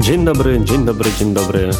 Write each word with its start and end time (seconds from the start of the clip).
Dzień 0.00 0.24
dobry, 0.24 0.60
dzień 0.64 0.84
dobry, 0.84 1.10
dzień 1.18 1.34
dobry. 1.34 1.70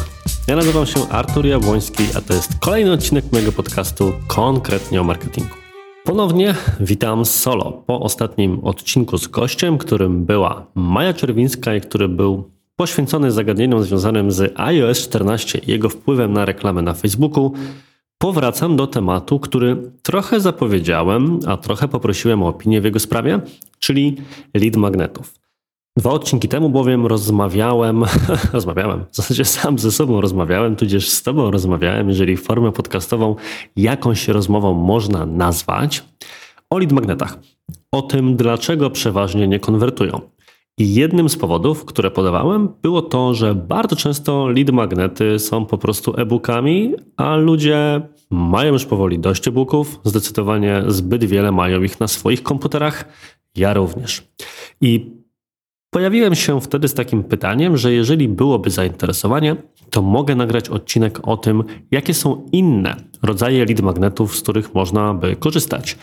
Ja 0.47 0.55
nazywam 0.55 0.85
się 0.85 1.09
Artur 1.09 1.45
Jabłoński, 1.45 2.03
a 2.17 2.21
to 2.21 2.33
jest 2.33 2.59
kolejny 2.59 2.91
odcinek 2.91 3.25
mojego 3.31 3.51
podcastu 3.51 4.13
konkretnie 4.27 5.01
o 5.01 5.03
marketingu. 5.03 5.55
Ponownie 6.03 6.55
witam 6.79 7.25
solo 7.25 7.71
po 7.71 7.99
ostatnim 7.99 8.59
odcinku 8.63 9.17
z 9.17 9.27
gościem, 9.27 9.77
którym 9.77 10.25
była 10.25 10.65
Maja 10.75 11.13
Czerwińska 11.13 11.75
i 11.75 11.81
który 11.81 12.07
był 12.07 12.52
poświęcony 12.75 13.31
zagadnieniom 13.31 13.83
związanym 13.83 14.31
z 14.31 14.53
iOS 14.55 14.97
14 14.97 15.59
i 15.59 15.71
jego 15.71 15.89
wpływem 15.89 16.33
na 16.33 16.45
reklamę 16.45 16.81
na 16.81 16.93
Facebooku. 16.93 17.53
Powracam 18.17 18.75
do 18.75 18.87
tematu, 18.87 19.39
który 19.39 19.91
trochę 20.01 20.39
zapowiedziałem, 20.39 21.39
a 21.47 21.57
trochę 21.57 21.87
poprosiłem 21.87 22.43
o 22.43 22.47
opinię 22.47 22.81
w 22.81 22.83
jego 22.85 22.99
sprawie, 22.99 23.39
czyli 23.79 24.17
lead 24.53 24.75
magnetów. 24.75 25.33
Dwa 25.97 26.09
odcinki 26.09 26.47
temu 26.47 26.69
bowiem 26.69 27.05
rozmawiałem, 27.05 28.03
rozmawiałem, 28.53 29.05
w 29.11 29.15
zasadzie 29.15 29.45
sam 29.45 29.79
ze 29.79 29.91
sobą 29.91 30.21
rozmawiałem, 30.21 30.75
tudzież 30.75 31.09
z 31.09 31.23
Tobą 31.23 31.51
rozmawiałem, 31.51 32.09
jeżeli 32.09 32.37
formę 32.37 32.71
podcastową 32.71 33.35
jakąś 33.75 34.27
rozmową 34.27 34.73
można 34.73 35.25
nazwać, 35.25 36.03
o 36.69 36.77
lead 36.77 36.91
magnetach. 36.91 37.39
O 37.91 38.01
tym, 38.01 38.35
dlaczego 38.35 38.89
przeważnie 38.89 39.47
nie 39.47 39.59
konwertują. 39.59 40.21
I 40.77 40.93
jednym 40.93 41.29
z 41.29 41.37
powodów, 41.37 41.85
które 41.85 42.11
podawałem, 42.11 42.69
było 42.81 43.01
to, 43.01 43.33
że 43.33 43.55
bardzo 43.55 43.95
często 43.95 44.47
lead 44.47 44.69
magnety 44.69 45.39
są 45.39 45.65
po 45.65 45.77
prostu 45.77 46.13
e-bookami, 46.17 46.93
a 47.17 47.35
ludzie 47.35 48.01
mają 48.31 48.73
już 48.73 48.85
powoli 48.85 49.19
dość 49.19 49.47
e-booków, 49.47 49.99
zdecydowanie 50.03 50.83
zbyt 50.87 51.23
wiele 51.23 51.51
mają 51.51 51.83
ich 51.83 51.99
na 51.99 52.07
swoich 52.07 52.43
komputerach, 52.43 53.05
ja 53.55 53.73
również. 53.73 54.27
I 54.81 55.23
Pojawiłem 55.93 56.35
się 56.35 56.61
wtedy 56.61 56.87
z 56.87 56.93
takim 56.93 57.23
pytaniem, 57.23 57.77
że 57.77 57.93
jeżeli 57.93 58.27
byłoby 58.27 58.69
zainteresowanie, 58.69 59.55
to 59.89 60.01
mogę 60.01 60.35
nagrać 60.35 60.69
odcinek 60.69 61.27
o 61.27 61.37
tym, 61.37 61.63
jakie 61.91 62.13
są 62.13 62.45
inne 62.51 62.95
rodzaje 63.23 63.65
lead 63.65 63.81
magnetów, 63.81 64.37
z 64.37 64.41
których 64.41 64.73
można 64.73 65.13
by 65.13 65.35
korzystać. 65.35 65.97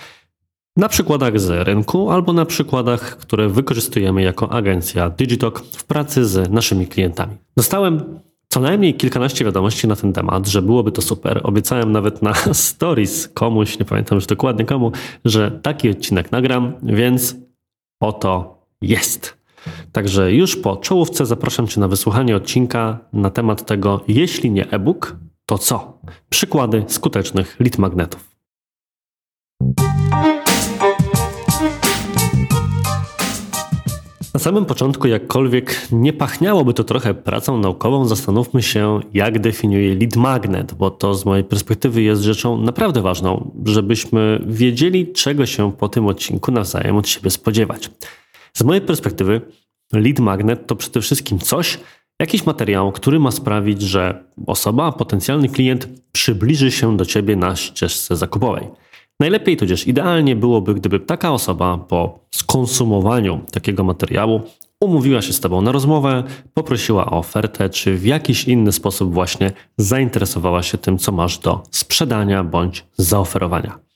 Na 0.77 0.89
przykładach 0.89 1.41
z 1.41 1.67
rynku 1.67 2.11
albo 2.11 2.33
na 2.33 2.45
przykładach, 2.45 3.17
które 3.17 3.49
wykorzystujemy 3.49 4.23
jako 4.23 4.53
agencja 4.53 5.11
Digitalk 5.11 5.59
w 5.59 5.85
pracy 5.85 6.25
z 6.25 6.51
naszymi 6.51 6.87
klientami. 6.87 7.37
Dostałem 7.57 8.21
co 8.49 8.61
najmniej 8.61 8.95
kilkanaście 8.95 9.45
wiadomości 9.45 9.89
na 9.89 9.97
ten 9.97 10.13
temat, 10.13 10.49
że 10.49 10.63
byłoby 10.63 10.93
to 10.93 11.03
super. 11.03 11.41
Obiecałem 11.45 11.93
nawet 11.93 12.23
na 12.23 12.35
stories 12.69 13.29
komuś, 13.29 13.79
nie 13.79 13.85
pamiętam 13.85 14.17
już 14.17 14.27
dokładnie 14.27 14.65
komu, 14.65 14.93
że 15.25 15.51
taki 15.51 15.91
odcinek 15.91 16.33
nagram, 16.33 16.73
więc 16.83 17.37
oto 18.01 18.61
jest. 18.83 19.37
Także 19.93 20.33
już 20.33 20.57
po 20.57 20.77
czołówce 20.77 21.27
zapraszam 21.27 21.67
Cię 21.67 21.81
na 21.81 21.89
wysłuchanie 21.89 22.37
odcinka 22.37 22.99
na 23.13 23.31
temat 23.31 23.67
tego, 23.67 24.05
jeśli 24.09 24.51
nie 24.51 24.71
e-book, 24.71 25.17
to 25.47 25.59
co? 25.59 25.99
Przykłady 26.31 26.85
skutecznych 26.87 27.61
lead 27.61 27.79
magnetów. 27.79 28.30
Na 34.35 34.41
samym 34.41 34.65
początku, 34.65 35.09
jakkolwiek 35.09 35.89
nie 35.93 36.13
pachniałoby 36.13 36.75
to 36.75 36.85
trochę 36.85 37.15
pracą 37.15 37.59
naukową, 37.59 38.05
zastanówmy 38.05 38.63
się, 38.63 39.01
jak 39.15 39.39
definiuje 39.39 39.95
lead 39.95 40.17
magnet, 40.17 40.75
bo 40.75 40.91
to 40.91 41.15
z 41.15 41.25
mojej 41.25 41.45
perspektywy 41.45 42.03
jest 42.03 42.23
rzeczą 42.23 42.57
naprawdę 42.57 43.03
ważną, 43.03 43.51
żebyśmy 43.65 44.45
wiedzieli, 44.47 45.13
czego 45.13 45.47
się 45.47 45.73
po 45.73 45.89
tym 45.89 46.07
odcinku 46.07 46.53
nawzajem 46.53 46.97
od 46.97 47.09
siebie 47.09 47.31
spodziewać. 47.31 47.91
Z 48.53 48.63
mojej 48.63 48.83
perspektywy 48.83 49.41
lead 49.93 50.19
magnet 50.19 50.67
to 50.67 50.77
przede 50.77 51.01
wszystkim 51.01 51.39
coś, 51.39 51.79
jakiś 52.21 52.47
materiał, 52.47 52.93
który 52.93 53.21
ma 53.21 53.31
sprawić, 53.31 53.83
że 53.83 54.25
osoba, 54.47 54.93
potencjalny 54.93 55.49
klient 55.49 55.89
przybliży 56.13 56.71
się 56.71 56.97
do 56.97 57.07
ciebie 57.07 57.37
na 57.37 57.57
ścieżce 57.57 58.17
zakupowej. 58.17 58.69
Najlepiej 59.21 59.57
tudzież 59.57 59.87
idealnie 59.87 60.37
byłoby, 60.37 60.75
gdyby 60.75 61.01
taka 61.01 61.33
osoba 61.33 61.79
po 61.79 62.19
skonsumowaniu 62.31 63.41
takiego 63.53 63.85
materiału 63.85 64.41
umówiła 64.81 65.23
się 65.23 65.33
z 65.33 65.41
Tobą 65.41 65.63
na 65.63 65.73
rozmowę, 65.73 66.25
poprosiła 66.55 67.07
o 67.07 67.19
ofertę, 67.19 67.71
czy 67.71 67.95
w 67.95 68.07
jakiś 68.07 68.45
inny 68.45 68.73
sposób 68.73 69.15
właśnie 69.15 69.53
zainteresowała 69.77 70.63
się 70.63 70.79
tym, 70.79 70.99
co 70.99 71.13
masz 71.13 71.39
do 71.39 71.63
sprzedania 71.71 72.45
bądź 72.45 72.87
zaoferowania. 72.97 73.90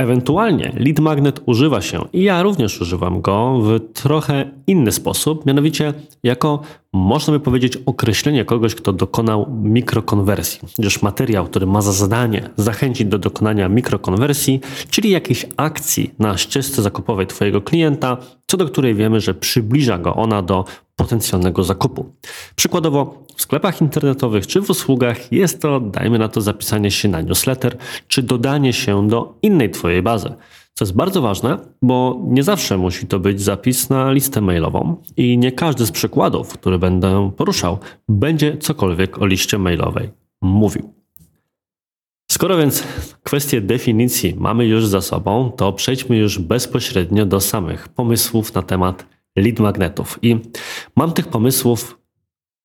Ewentualnie 0.00 0.72
lead 0.76 0.98
magnet 0.98 1.40
używa 1.46 1.80
się, 1.80 2.04
i 2.12 2.22
ja 2.22 2.42
również 2.42 2.80
używam 2.80 3.20
go 3.20 3.60
w 3.60 3.80
trochę 3.92 4.50
inny 4.66 4.92
sposób, 4.92 5.46
mianowicie 5.46 5.94
jako, 6.22 6.60
można 6.92 7.32
by 7.32 7.40
powiedzieć, 7.40 7.78
określenie 7.86 8.44
kogoś, 8.44 8.74
kto 8.74 8.92
dokonał 8.92 9.46
mikrokonwersji. 9.62 10.60
Gdyż 10.78 11.02
materiał, 11.02 11.44
który 11.44 11.66
ma 11.66 11.82
za 11.82 11.92
zadanie 11.92 12.50
zachęcić 12.56 13.06
do 13.06 13.18
dokonania 13.18 13.68
mikrokonwersji, 13.68 14.60
czyli 14.90 15.10
jakiejś 15.10 15.46
akcji 15.56 16.14
na 16.18 16.36
ścieżce 16.36 16.82
zakupowej 16.82 17.26
Twojego 17.26 17.60
klienta, 17.60 18.16
co 18.46 18.56
do 18.56 18.66
której 18.66 18.94
wiemy, 18.94 19.20
że 19.20 19.34
przybliża 19.34 19.98
go 19.98 20.14
ona 20.14 20.42
do 20.42 20.64
potencjalnego 20.96 21.64
zakupu. 21.64 22.12
Przykładowo 22.56 23.24
w 23.36 23.42
sklepach 23.42 23.80
internetowych 23.80 24.46
czy 24.46 24.60
w 24.60 24.70
usługach 24.70 25.32
jest 25.32 25.62
to, 25.62 25.80
dajmy 25.80 26.18
na 26.18 26.28
to, 26.28 26.40
zapisanie 26.40 26.90
się 26.90 27.08
na 27.08 27.20
newsletter 27.20 27.76
czy 28.08 28.22
dodanie 28.22 28.72
się 28.72 29.08
do 29.08 29.38
innej 29.42 29.70
Twojej 29.70 30.02
bazy. 30.02 30.34
Co 30.74 30.84
jest 30.84 30.96
bardzo 30.96 31.22
ważne, 31.22 31.58
bo 31.82 32.20
nie 32.26 32.42
zawsze 32.42 32.78
musi 32.78 33.06
to 33.06 33.18
być 33.18 33.40
zapis 33.40 33.90
na 33.90 34.12
listę 34.12 34.40
mailową 34.40 34.96
i 35.16 35.38
nie 35.38 35.52
każdy 35.52 35.86
z 35.86 35.90
przykładów, 35.90 36.52
który 36.52 36.78
będę 36.78 37.30
poruszał, 37.36 37.78
będzie 38.08 38.56
cokolwiek 38.58 39.22
o 39.22 39.26
liście 39.26 39.58
mailowej 39.58 40.10
mówił. 40.42 40.94
Skoro 42.30 42.56
więc 42.56 42.84
kwestię 43.22 43.60
definicji 43.60 44.34
mamy 44.38 44.66
już 44.66 44.86
za 44.86 45.00
sobą, 45.00 45.52
to 45.56 45.72
przejdźmy 45.72 46.16
już 46.16 46.38
bezpośrednio 46.38 47.26
do 47.26 47.40
samych 47.40 47.88
pomysłów 47.88 48.54
na 48.54 48.62
temat 48.62 49.06
lead 49.36 49.58
magnetów. 49.58 50.18
I 50.22 50.36
mam 50.96 51.12
tych 51.12 51.28
pomysłów 51.28 51.98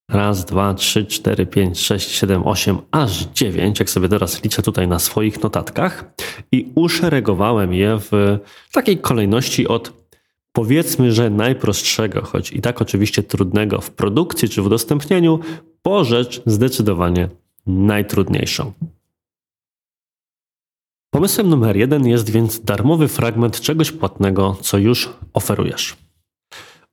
raz, 0.10 0.46
dwa, 0.46 0.74
trzy, 0.74 1.06
cztery, 1.06 1.46
pięć, 1.46 1.80
sześć, 1.80 2.12
siedem, 2.12 2.48
osiem, 2.48 2.78
aż 2.92 3.26
dziewięć, 3.26 3.80
jak 3.80 3.90
sobie 3.90 4.10
teraz 4.10 4.44
liczę 4.44 4.62
tutaj 4.62 4.88
na 4.88 5.00
swoich 5.00 5.44
notatkach 5.44 6.14
i 6.52 6.72
uszeregowałem 6.76 7.74
je 7.74 8.00
w 8.00 8.40
takiej 8.72 8.98
kolejności 8.98 9.68
od 9.68 10.02
powiedzmy, 10.52 11.12
że 11.12 11.30
najprostszego, 11.30 12.22
choć 12.22 12.52
i 12.52 12.62
tak 12.62 12.82
oczywiście 12.82 13.24
trudnego 13.24 13.82
w 13.82 13.92
produkcji 13.92 14.50
czy 14.50 14.62
w 14.62 14.66
udostępnieniu, 14.66 15.40
po 15.82 16.04
rzecz 16.04 16.42
zdecydowanie 16.46 17.30
najtrudniejszą. 17.68 18.74
Pomysłem 21.10 21.50
numer 21.50 21.78
jeden 21.78 22.08
jest 22.08 22.30
więc 22.30 22.60
darmowy 22.60 23.08
fragment 23.08 23.62
czegoś 23.62 23.92
płatnego, 23.92 24.58
co 24.62 24.78
już 24.78 25.10
oferujesz. 25.34 25.98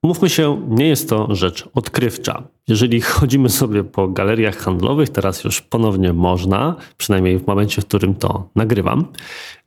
Mówmy 0.03 0.29
się, 0.29 0.63
nie 0.69 0.89
jest 0.89 1.09
to 1.09 1.35
rzecz 1.35 1.69
odkrywcza. 1.75 2.43
Jeżeli 2.69 3.01
chodzimy 3.01 3.49
sobie 3.49 3.85
po 3.85 4.09
galeriach 4.09 4.57
handlowych, 4.57 5.09
teraz 5.09 5.45
już 5.45 5.61
ponownie 5.61 6.13
można, 6.13 6.77
przynajmniej 6.97 7.39
w 7.39 7.47
momencie, 7.47 7.83
w 7.83 7.85
którym 7.85 8.15
to 8.15 8.49
nagrywam, 8.57 9.05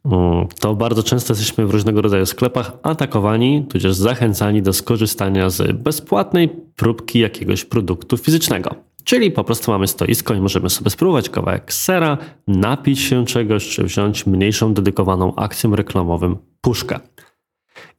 mm, 0.06 0.48
to 0.60 0.76
bardzo 0.76 1.04
często 1.04 1.34
jesteśmy 1.34 1.68
w 1.68 1.72
różnego 1.72 2.02
rodzaju 2.02 2.26
sklepach 2.26 2.72
atakowani, 2.84 3.66
tudzież 3.70 3.96
zachęcani 3.96 4.62
do 4.62 4.74
skorzystania 4.74 5.50
z 5.50 5.78
bezpłatnej 5.78 6.50
próbki 6.76 7.20
jakiegoś 7.20 7.66
produktu 7.66 8.18
fizycznego. 8.18 8.76
Czyli 9.04 9.32
po 9.32 9.44
prostu 9.44 9.72
mamy 9.72 9.88
stoisko 9.88 10.34
i 10.34 10.42
możemy 10.42 10.70
sobie 10.70 10.90
spróbować 10.90 11.30
kawałek 11.30 11.74
sera, 11.74 12.18
napić 12.48 13.00
się 13.00 13.26
czegoś, 13.26 13.70
czy 13.70 13.84
wziąć 13.84 14.26
mniejszą 14.26 14.74
dedykowaną 14.74 15.36
akcją 15.36 15.76
reklamową 15.76 16.36
puszkę. 16.62 17.00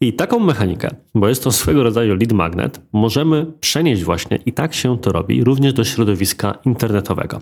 I 0.01 0.13
taką 0.13 0.39
mechanikę, 0.39 0.91
bo 1.15 1.29
jest 1.29 1.45
to 1.45 1.53
swego 1.53 1.83
rodzaju 1.83 2.15
lead 2.15 2.33
magnet, 2.33 2.81
możemy 2.93 3.47
przenieść 3.61 4.05
właśnie, 4.05 4.39
i 4.47 4.53
tak 4.53 4.75
się 4.75 4.99
to 4.99 5.13
robi, 5.13 5.45
również 5.45 5.73
do 5.73 5.85
środowiska 5.85 6.59
internetowego. 6.65 7.41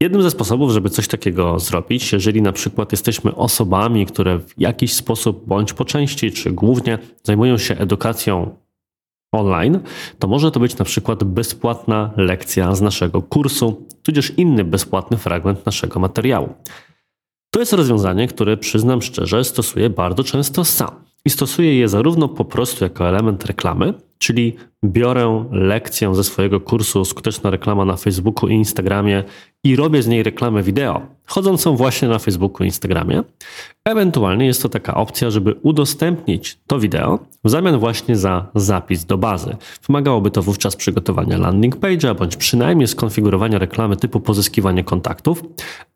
Jednym 0.00 0.22
ze 0.22 0.30
sposobów, 0.30 0.70
żeby 0.70 0.90
coś 0.90 1.08
takiego 1.08 1.58
zrobić, 1.58 2.12
jeżeli 2.12 2.42
na 2.42 2.52
przykład 2.52 2.92
jesteśmy 2.92 3.34
osobami, 3.34 4.06
które 4.06 4.38
w 4.38 4.54
jakiś 4.58 4.94
sposób 4.94 5.46
bądź 5.46 5.72
po 5.72 5.84
części, 5.84 6.32
czy 6.32 6.52
głównie 6.52 6.98
zajmują 7.22 7.58
się 7.58 7.78
edukacją 7.78 8.56
online, 9.32 9.80
to 10.18 10.28
może 10.28 10.50
to 10.50 10.60
być 10.60 10.78
na 10.78 10.84
przykład 10.84 11.24
bezpłatna 11.24 12.10
lekcja 12.16 12.74
z 12.74 12.80
naszego 12.80 13.22
kursu, 13.22 13.86
tudzież 14.02 14.32
inny 14.36 14.64
bezpłatny 14.64 15.16
fragment 15.16 15.66
naszego 15.66 16.00
materiału. 16.00 16.54
To 17.50 17.60
jest 17.60 17.72
rozwiązanie, 17.72 18.28
które 18.28 18.56
przyznam 18.56 19.02
szczerze, 19.02 19.44
stosuję 19.44 19.90
bardzo 19.90 20.24
często 20.24 20.64
sam. 20.64 21.04
I 21.24 21.30
stosuję 21.30 21.78
je 21.78 21.88
zarówno 21.88 22.28
po 22.28 22.44
prostu 22.44 22.84
jako 22.84 23.08
element 23.08 23.44
reklamy, 23.44 23.94
czyli 24.18 24.56
biorę 24.84 25.44
lekcję 25.50 26.14
ze 26.14 26.24
swojego 26.24 26.60
kursu 26.60 27.04
Skuteczna 27.04 27.50
reklama 27.50 27.84
na 27.84 27.96
Facebooku 27.96 28.48
i 28.48 28.54
Instagramie 28.54 29.24
i 29.64 29.76
robię 29.76 30.02
z 30.02 30.06
niej 30.06 30.22
reklamę 30.22 30.62
wideo, 30.62 31.00
chodzącą 31.26 31.76
właśnie 31.76 32.08
na 32.08 32.18
Facebooku 32.18 32.64
i 32.64 32.66
Instagramie. 32.66 33.22
Ewentualnie 33.84 34.46
jest 34.46 34.62
to 34.62 34.68
taka 34.68 34.94
opcja, 34.94 35.30
żeby 35.30 35.54
udostępnić 35.62 36.58
to 36.66 36.78
wideo 36.78 37.18
w 37.44 37.50
zamian 37.50 37.78
właśnie 37.78 38.16
za 38.16 38.46
zapis 38.54 39.04
do 39.04 39.18
bazy. 39.18 39.56
Wymagałoby 39.86 40.30
to 40.30 40.42
wówczas 40.42 40.76
przygotowania 40.76 41.38
landing 41.38 41.76
page'a 41.76 42.14
bądź 42.14 42.36
przynajmniej 42.36 42.88
skonfigurowania 42.88 43.58
reklamy 43.58 43.96
typu 43.96 44.20
pozyskiwanie 44.20 44.84
kontaktów, 44.84 45.42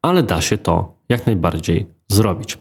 ale 0.02 0.22
da 0.22 0.40
się 0.40 0.58
to 0.58 0.94
jak 1.08 1.26
najbardziej 1.26 1.86
zrobić. 2.08 2.58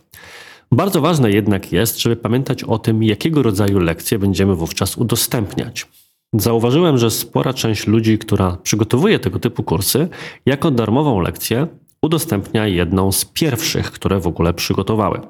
Bardzo 0.72 1.02
ważne 1.02 1.32
jednak 1.32 1.72
jest, 1.72 2.00
żeby 2.00 2.16
pamiętać 2.16 2.64
o 2.64 2.80
tym, 2.80 3.04
jakiego 3.04 3.44
rodzaju 3.44 3.80
lekcje 3.80 4.20
będziemy 4.20 4.56
wówczas 4.56 4.98
udostępniać. 4.98 5.88
Zauważyłem, 6.34 6.98
że 6.98 7.12
spora 7.12 7.54
część 7.54 7.88
ludzi, 7.88 8.18
która 8.18 8.58
przygotowuje 8.64 9.20
tego 9.20 9.40
typu 9.40 9.64
kursy, 9.64 10.08
jako 10.46 10.72
darmową 10.72 11.20
lekcję 11.20 11.68
udostępnia 12.02 12.68
jedną 12.68 13.12
z 13.12 13.26
pierwszych, 13.26 13.92
które 13.92 14.20
w 14.20 14.28
ogóle 14.28 14.54
przygotowały. 14.54 15.22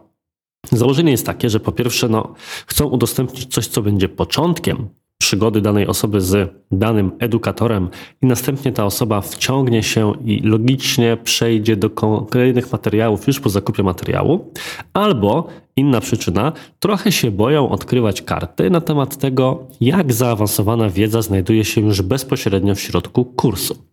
Założenie 0.71 1.11
jest 1.11 1.25
takie, 1.25 1.49
że 1.49 1.59
po 1.59 1.71
pierwsze 1.71 2.09
no, 2.09 2.33
chcą 2.67 2.85
udostępnić 2.85 3.53
coś, 3.53 3.67
co 3.67 3.81
będzie 3.81 4.09
początkiem 4.09 4.89
przygody 5.17 5.61
danej 5.61 5.87
osoby 5.87 6.21
z 6.21 6.53
danym 6.71 7.11
edukatorem 7.19 7.89
i 8.21 8.25
następnie 8.25 8.71
ta 8.71 8.85
osoba 8.85 9.21
wciągnie 9.21 9.83
się 9.83 10.13
i 10.25 10.39
logicznie 10.39 11.17
przejdzie 11.23 11.75
do 11.75 11.89
kolejnych 12.29 12.71
materiałów 12.71 13.27
już 13.27 13.39
po 13.39 13.49
zakupie 13.49 13.83
materiału, 13.83 14.51
albo 14.93 15.47
inna 15.75 16.01
przyczyna, 16.01 16.51
trochę 16.79 17.11
się 17.11 17.31
boją 17.31 17.69
odkrywać 17.69 18.21
karty 18.21 18.69
na 18.69 18.81
temat 18.81 19.17
tego, 19.17 19.67
jak 19.81 20.13
zaawansowana 20.13 20.89
wiedza 20.89 21.21
znajduje 21.21 21.65
się 21.65 21.81
już 21.81 22.01
bezpośrednio 22.01 22.75
w 22.75 22.81
środku 22.81 23.25
kursu. 23.25 23.86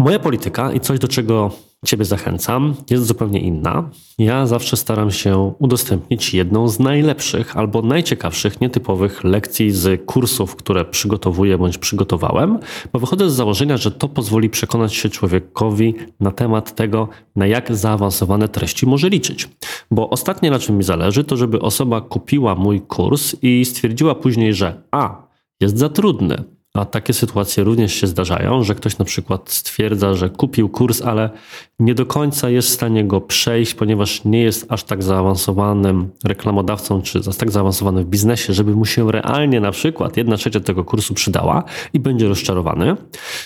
Moja 0.00 0.18
polityka 0.18 0.72
i 0.72 0.80
coś, 0.80 0.98
do 0.98 1.08
czego 1.08 1.50
Ciebie 1.86 2.04
zachęcam, 2.04 2.74
jest 2.90 3.06
zupełnie 3.06 3.40
inna. 3.40 3.90
Ja 4.18 4.46
zawsze 4.46 4.76
staram 4.76 5.10
się 5.10 5.52
udostępnić 5.58 6.34
jedną 6.34 6.68
z 6.68 6.78
najlepszych 6.78 7.56
albo 7.56 7.82
najciekawszych, 7.82 8.60
nietypowych 8.60 9.24
lekcji 9.24 9.70
z 9.70 10.06
kursów, 10.06 10.56
które 10.56 10.84
przygotowuję 10.84 11.58
bądź 11.58 11.78
przygotowałem, 11.78 12.58
bo 12.92 12.98
wychodzę 12.98 13.30
z 13.30 13.34
założenia, 13.34 13.76
że 13.76 13.90
to 13.90 14.08
pozwoli 14.08 14.50
przekonać 14.50 14.94
się 14.94 15.08
człowiekowi 15.08 15.94
na 16.20 16.30
temat 16.30 16.74
tego, 16.74 17.08
na 17.36 17.46
jak 17.46 17.76
zaawansowane 17.76 18.48
treści 18.48 18.86
może 18.86 19.08
liczyć. 19.08 19.48
Bo 19.90 20.10
ostatnie, 20.10 20.50
na 20.50 20.58
czym 20.58 20.76
mi 20.76 20.84
zależy, 20.84 21.24
to 21.24 21.36
żeby 21.36 21.60
osoba 21.60 22.00
kupiła 22.00 22.54
mój 22.54 22.80
kurs 22.80 23.36
i 23.42 23.64
stwierdziła 23.64 24.14
później, 24.14 24.54
że 24.54 24.82
a, 24.90 25.28
jest 25.60 25.78
za 25.78 25.88
trudny, 25.88 26.44
a 26.74 26.84
takie 26.84 27.12
sytuacje 27.12 27.64
również 27.64 27.94
się 27.94 28.06
zdarzają, 28.06 28.64
że 28.64 28.74
ktoś 28.74 28.98
na 28.98 29.04
przykład 29.04 29.50
stwierdza, 29.50 30.14
że 30.14 30.30
kupił 30.30 30.68
kurs, 30.68 31.02
ale 31.02 31.30
nie 31.78 31.94
do 31.94 32.06
końca 32.06 32.50
jest 32.50 32.68
w 32.68 32.72
stanie 32.72 33.04
go 33.04 33.20
przejść, 33.20 33.74
ponieważ 33.74 34.24
nie 34.24 34.42
jest 34.42 34.66
aż 34.68 34.84
tak 34.84 35.02
zaawansowanym 35.02 36.10
reklamodawcą, 36.24 37.02
czy 37.02 37.20
tak 37.38 37.50
zaawansowany 37.50 38.04
w 38.04 38.06
biznesie, 38.06 38.52
żeby 38.52 38.76
mu 38.76 38.84
się 38.84 39.12
realnie 39.12 39.60
na 39.60 39.70
przykład 39.70 40.16
jedna 40.16 40.36
trzecia 40.36 40.60
tego 40.60 40.84
kursu 40.84 41.14
przydała 41.14 41.64
i 41.92 42.00
będzie 42.00 42.28
rozczarowany. 42.28 42.96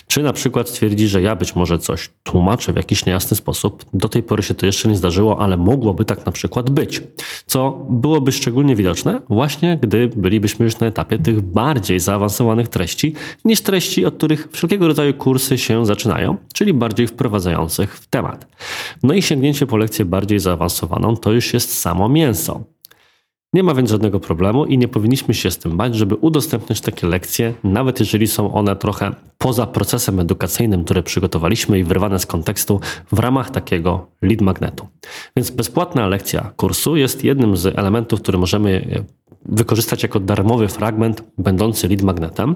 Czy 0.06 0.22
na 0.22 0.32
przykład 0.32 0.68
stwierdzi, 0.68 1.08
że 1.08 1.22
ja 1.22 1.36
być 1.36 1.56
może 1.56 1.78
coś 1.78 2.10
tłumaczę 2.22 2.72
w 2.72 2.76
jakiś 2.76 3.06
niejasny 3.06 3.36
sposób. 3.36 3.84
Do 3.94 4.08
tej 4.08 4.22
pory 4.22 4.42
się 4.42 4.54
to 4.54 4.66
jeszcze 4.66 4.88
nie 4.88 4.96
zdarzyło, 4.96 5.40
ale 5.40 5.56
mogłoby 5.56 6.04
tak 6.04 6.26
na 6.26 6.32
przykład 6.32 6.70
być. 6.70 7.02
Co 7.46 7.86
byłoby 7.90 8.32
szczególnie 8.32 8.76
widoczne 8.76 9.20
właśnie, 9.28 9.78
gdy 9.82 10.08
bylibyśmy 10.16 10.64
już 10.64 10.78
na 10.78 10.86
etapie 10.86 11.18
tych 11.18 11.40
bardziej 11.40 12.00
zaawansowanych 12.00 12.68
treści, 12.68 13.11
niż 13.44 13.60
treści, 13.60 14.06
od 14.06 14.14
których 14.14 14.48
wszelkiego 14.52 14.88
rodzaju 14.88 15.14
kursy 15.14 15.58
się 15.58 15.86
zaczynają, 15.86 16.36
czyli 16.54 16.74
bardziej 16.74 17.06
wprowadzających 17.06 17.96
w 17.96 18.06
temat. 18.06 18.46
No 19.02 19.14
i 19.14 19.22
sięgnięcie 19.22 19.66
po 19.66 19.76
lekcję 19.76 20.04
bardziej 20.04 20.38
zaawansowaną 20.38 21.16
to 21.16 21.32
już 21.32 21.54
jest 21.54 21.78
samo 21.78 22.08
mięso. 22.08 22.64
Nie 23.54 23.62
ma 23.62 23.74
więc 23.74 23.90
żadnego 23.90 24.20
problemu 24.20 24.66
i 24.66 24.78
nie 24.78 24.88
powinniśmy 24.88 25.34
się 25.34 25.50
z 25.50 25.58
tym 25.58 25.76
bać, 25.76 25.94
żeby 25.94 26.14
udostępniać 26.14 26.80
takie 26.80 27.06
lekcje, 27.06 27.54
nawet 27.64 28.00
jeżeli 28.00 28.28
są 28.28 28.54
one 28.54 28.76
trochę 28.76 29.14
poza 29.38 29.66
procesem 29.66 30.20
edukacyjnym, 30.20 30.84
który 30.84 31.02
przygotowaliśmy 31.02 31.78
i 31.78 31.84
wyrwane 31.84 32.18
z 32.18 32.26
kontekstu 32.26 32.80
w 33.12 33.18
ramach 33.18 33.50
takiego 33.50 34.06
lead 34.22 34.40
magnetu. 34.40 34.88
Więc 35.36 35.50
bezpłatna 35.50 36.06
lekcja 36.06 36.52
kursu 36.56 36.96
jest 36.96 37.24
jednym 37.24 37.56
z 37.56 37.78
elementów, 37.78 38.22
który 38.22 38.38
możemy 38.38 39.04
wykorzystać 39.44 40.02
jako 40.02 40.20
darmowy 40.20 40.68
fragment 40.68 41.24
będący 41.38 41.88
lead 41.88 42.02
magnetem. 42.02 42.54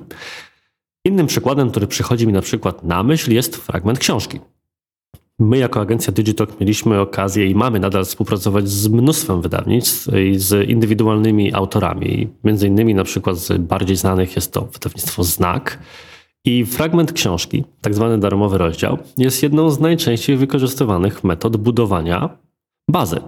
Innym 1.04 1.26
przykładem, 1.26 1.70
który 1.70 1.86
przychodzi 1.86 2.26
mi 2.26 2.32
na 2.32 2.42
przykład 2.42 2.84
na 2.84 3.02
myśl, 3.02 3.32
jest 3.32 3.56
fragment 3.56 3.98
książki. 3.98 4.40
My 5.38 5.58
jako 5.58 5.80
agencja 5.80 6.12
Digitalk 6.12 6.60
mieliśmy 6.60 7.00
okazję 7.00 7.46
i 7.46 7.54
mamy 7.54 7.80
nadal 7.80 8.04
współpracować 8.04 8.68
z 8.68 8.88
mnóstwem 8.88 9.42
wydawnictw 9.42 10.08
i 10.14 10.38
z 10.38 10.68
indywidualnymi 10.68 11.54
autorami. 11.54 12.28
Między 12.44 12.66
innymi 12.66 12.94
na 12.94 13.04
przykład 13.04 13.36
z 13.36 13.62
bardziej 13.62 13.96
znanych 13.96 14.36
jest 14.36 14.52
to 14.52 14.60
wydawnictwo 14.60 15.24
Znak. 15.24 15.78
I 16.44 16.64
fragment 16.64 17.12
książki, 17.12 17.64
tak 17.80 17.94
zwany 17.94 18.18
darmowy 18.18 18.58
rozdział, 18.58 18.98
jest 19.18 19.42
jedną 19.42 19.70
z 19.70 19.80
najczęściej 19.80 20.36
wykorzystywanych 20.36 21.24
metod 21.24 21.56
budowania 21.56 22.38
bazy 22.90 23.20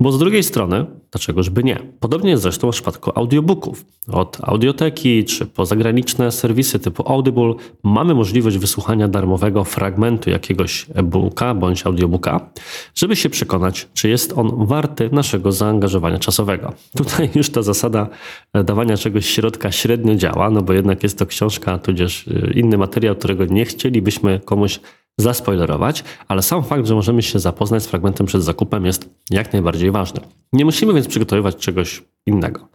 bo 0.00 0.12
z 0.12 0.18
drugiej 0.18 0.42
strony, 0.42 0.86
dlaczegoż 1.12 1.50
by 1.50 1.64
nie? 1.64 1.78
Podobnie 2.00 2.30
jest 2.30 2.42
zresztą 2.42 2.72
w 2.72 2.74
przypadku 2.74 3.10
audiobooków. 3.14 3.84
Od 4.08 4.38
audioteki 4.42 5.24
czy 5.24 5.46
po 5.46 5.66
zagraniczne 5.66 6.32
serwisy 6.32 6.78
typu 6.78 7.12
Audible 7.12 7.54
mamy 7.82 8.14
możliwość 8.14 8.58
wysłuchania 8.58 9.08
darmowego 9.08 9.64
fragmentu 9.64 10.30
jakiegoś 10.30 10.86
e-booka 10.94 11.54
bądź 11.54 11.86
audiobooka, 11.86 12.50
żeby 12.94 13.16
się 13.16 13.30
przekonać, 13.30 13.88
czy 13.94 14.08
jest 14.08 14.38
on 14.38 14.66
warty 14.66 15.08
naszego 15.12 15.52
zaangażowania 15.52 16.18
czasowego. 16.18 16.72
Tutaj 16.96 17.30
już 17.34 17.50
ta 17.50 17.62
zasada 17.62 18.08
e, 18.52 18.64
dawania 18.64 18.96
czegoś 18.96 19.26
środka 19.26 19.72
średnio 19.72 20.14
działa, 20.14 20.50
no 20.50 20.62
bo 20.62 20.72
jednak 20.72 21.02
jest 21.02 21.18
to 21.18 21.26
książka, 21.26 21.78
tudzież 21.78 22.28
e, 22.28 22.52
inny 22.52 22.78
materiał, 22.78 23.16
którego 23.16 23.44
nie 23.44 23.64
chcielibyśmy 23.64 24.40
komuś 24.44 24.80
zaspoilerować, 25.18 26.04
ale 26.28 26.42
sam 26.42 26.64
fakt, 26.64 26.86
że 26.86 26.94
możemy 26.94 27.22
się 27.22 27.38
zapoznać 27.38 27.82
z 27.82 27.86
fragmentem 27.86 28.26
przed 28.26 28.42
zakupem 28.42 28.86
jest 28.86 29.10
jak 29.30 29.52
najbardziej 29.52 29.90
ważny. 29.90 30.20
Nie 30.52 30.64
musimy 30.64 30.94
więc 30.94 31.06
przygotowywać 31.06 31.56
czegoś 31.56 32.02
innego. 32.26 32.68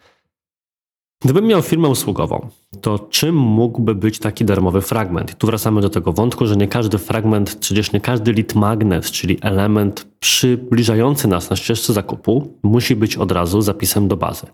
Gdybym 1.22 1.46
miał 1.46 1.62
firmę 1.62 1.88
usługową, 1.88 2.50
to 2.82 3.00
czym 3.00 3.36
mógłby 3.36 3.96
być 3.96 4.20
taki 4.20 4.46
darmowy 4.46 4.82
fragment? 4.82 5.32
I 5.32 5.36
tu 5.36 5.48
wracamy 5.48 5.82
do 5.82 5.90
tego 5.90 6.14
wątku, 6.14 6.48
że 6.48 6.56
nie 6.56 6.68
każdy 6.68 6.98
fragment, 6.98 7.56
przecież 7.56 7.92
nie 7.92 8.02
każdy 8.02 8.33
lead 8.33 8.56
magnet, 8.56 9.12
czyli 9.12 9.38
element 9.42 10.07
przybliżający 10.19 11.28
nas 11.28 11.50
na 11.50 11.56
ścieżce 11.56 11.94
zakupu, 11.94 12.54
musi 12.64 12.95
być 12.95 13.18
od 13.18 13.31
razu 13.31 13.62
zapisem 13.62 14.07
do 14.07 14.18
bazy. 14.18 14.48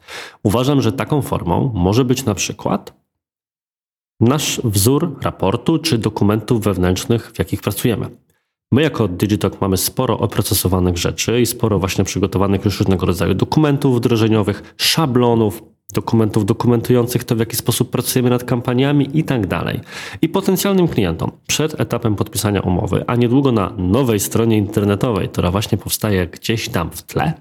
Uważam, 0.44 0.82
że 0.82 0.92
taką 0.92 1.22
formą 1.22 1.72
może 1.76 2.06
być 2.06 2.26
na 2.26 2.36
przykład 2.36 2.94
nasz 4.22 4.62
wzór 4.64 5.18
raportu 5.22 5.80
czy 5.80 5.98
dokumentów 5.98 6.64
wewnętrznych, 6.64 7.32
w 7.32 7.40
jakich 7.40 7.62
pracujemy. 7.62 8.10
My 8.72 8.82
jako 8.82 9.08
Digitalk 9.08 9.62
mamy 9.62 9.78
sporo 9.78 10.20
oprocesowanych 10.20 10.98
rzeczy 10.98 11.42
i 11.42 11.46
sporo 11.46 11.80
właśnie 11.80 12.04
przygotowanych 12.04 12.66
już 12.66 12.80
różnego 12.80 13.06
rodzaju 13.06 13.34
dokumentów 13.34 13.98
wdrożeniowych, 13.98 14.74
szablonów, 14.78 15.64
dokumentów 15.94 16.46
dokumentujących 16.46 17.24
to, 17.24 17.36
w 17.36 17.40
jaki 17.40 17.56
sposób 17.56 17.90
pracujemy 17.90 18.30
nad 18.30 18.44
kampaniami 18.44 19.10
i 19.14 19.24
tak 19.24 19.48
dalej. 19.48 19.80
I 20.22 20.30
potencjalnym 20.30 20.88
klientom 20.88 21.32
przed 21.48 21.82
etapem 21.82 22.16
podpisania 22.16 22.62
umowy, 22.62 23.04
a 23.08 23.16
niedługo 23.16 23.52
na 23.52 23.74
nowej 23.78 24.20
stronie 24.20 24.58
internetowej, 24.58 25.30
która 25.30 25.52
właśnie 25.52 25.78
powstaje 25.78 26.28
gdzieś 26.28 26.70
tam 26.70 26.90
w 26.92 27.04
tle, 27.04 27.34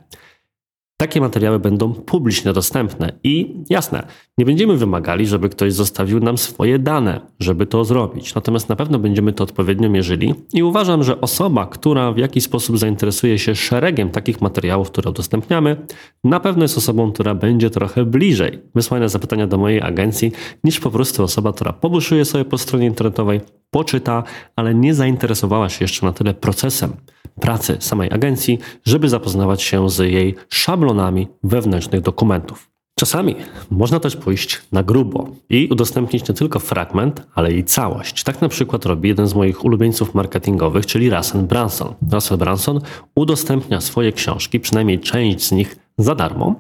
takie 1.01 1.21
materiały 1.21 1.59
będą 1.59 1.95
publicznie 1.95 2.53
dostępne 2.53 3.13
i 3.25 3.55
jasne, 3.71 4.07
nie 4.41 4.47
będziemy 4.47 4.77
wymagali, 4.77 5.27
żeby 5.27 5.49
ktoś 5.49 5.73
zostawił 5.73 6.21
nam 6.21 6.39
swoje 6.39 6.79
dane, 6.79 7.21
żeby 7.41 7.67
to 7.67 7.85
zrobić. 7.85 8.35
Natomiast 8.35 8.69
na 8.69 8.77
pewno 8.77 8.99
będziemy 8.99 9.33
to 9.33 9.45
odpowiednio 9.45 9.91
mierzyli 9.91 10.35
i 10.53 10.63
uważam, 10.63 11.03
że 11.03 11.21
osoba, 11.21 11.67
która 11.67 12.13
w 12.13 12.19
jakiś 12.19 12.45
sposób 12.45 12.79
zainteresuje 12.79 13.39
się 13.39 13.55
szeregiem 13.55 14.11
takich 14.11 14.41
materiałów, 14.41 14.91
które 14.91 15.11
udostępniamy, 15.11 15.77
na 16.25 16.41
pewno 16.41 16.65
jest 16.65 16.79
osobą, 16.79 17.13
która 17.13 17.35
będzie 17.35 17.71
trochę 17.71 18.05
bliżej 18.05 18.59
wysłania 18.75 19.09
zapytania 19.09 19.47
do 19.47 19.59
mojej 19.59 19.83
agencji, 19.83 20.33
niż 20.65 20.81
po 20.81 20.91
prostu 20.91 21.23
osoba, 21.23 21.53
która 21.53 21.73
pobuszuje 21.73 22.25
sobie 22.25 22.45
po 22.45 22.59
stronie 22.59 22.87
internetowej, 22.87 23.41
poczyta, 23.71 24.23
ale 24.57 24.75
nie 24.75 24.95
zainteresowała 24.95 25.69
się 25.69 25.85
jeszcze 25.85 26.07
na 26.07 26.13
tyle 26.13 26.35
procesem 26.35 26.93
pracy 27.41 27.77
samej 27.81 28.11
agencji, 28.13 28.59
żeby 28.85 29.09
zapoznawać 29.09 29.63
się 29.63 29.91
z 29.91 29.99
jej 29.99 30.35
szablonami 30.49 31.29
wewnętrznych 31.43 32.01
dokumentów. 32.01 32.70
Czasami 33.01 33.37
można 33.71 34.01
też 34.01 34.17
pójść 34.17 34.63
na 34.73 34.83
grubo 34.83 35.29
i 35.51 35.69
udostępnić 35.71 36.29
nie 36.29 36.35
tylko 36.35 36.59
fragment, 36.59 37.23
ale 37.35 37.53
i 37.53 37.65
całość. 37.65 38.23
Tak 38.25 38.41
na 38.41 38.49
przykład 38.49 38.87
robi 38.87 39.09
jeden 39.09 39.27
z 39.27 39.35
moich 39.35 39.65
ulubieńców 39.65 40.15
marketingowych, 40.15 40.87
czyli 40.87 41.11
Russell 41.11 41.43
Branson. 41.43 41.95
Russell 42.13 42.39
Branson 42.39 42.81
udostępnia 43.15 43.81
swoje 43.81 44.13
książki, 44.13 44.61
przynajmniej 44.61 45.01
część 45.01 45.47
z 45.47 45.53
nich 45.53 45.77
za 46.03 46.15
darmo. 46.15 46.55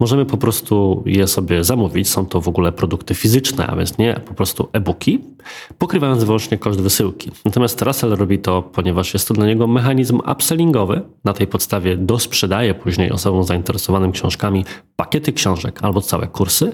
Możemy 0.00 0.26
po 0.26 0.36
prostu 0.36 1.02
je 1.06 1.26
sobie 1.26 1.64
zamówić. 1.64 2.08
Są 2.08 2.26
to 2.26 2.40
w 2.40 2.48
ogóle 2.48 2.72
produkty 2.72 3.14
fizyczne, 3.14 3.66
a 3.66 3.76
więc 3.76 3.98
nie 3.98 4.20
po 4.26 4.34
prostu 4.34 4.68
e-booki, 4.72 5.20
pokrywając 5.78 6.24
wyłącznie 6.24 6.58
koszt 6.58 6.80
wysyłki. 6.80 7.30
Natomiast 7.44 7.82
Russell 7.82 8.16
robi 8.16 8.38
to, 8.38 8.62
ponieważ 8.62 9.14
jest 9.14 9.28
to 9.28 9.34
dla 9.34 9.46
niego 9.46 9.66
mechanizm 9.66 10.20
upsellingowy. 10.32 11.02
Na 11.24 11.32
tej 11.32 11.46
podstawie 11.46 11.96
dosprzedaje 11.96 12.74
później 12.74 13.10
osobom 13.10 13.44
zainteresowanym 13.44 14.12
książkami 14.12 14.64
pakiety 14.96 15.32
książek 15.32 15.78
albo 15.82 16.00
całe 16.00 16.26
kursy. 16.26 16.72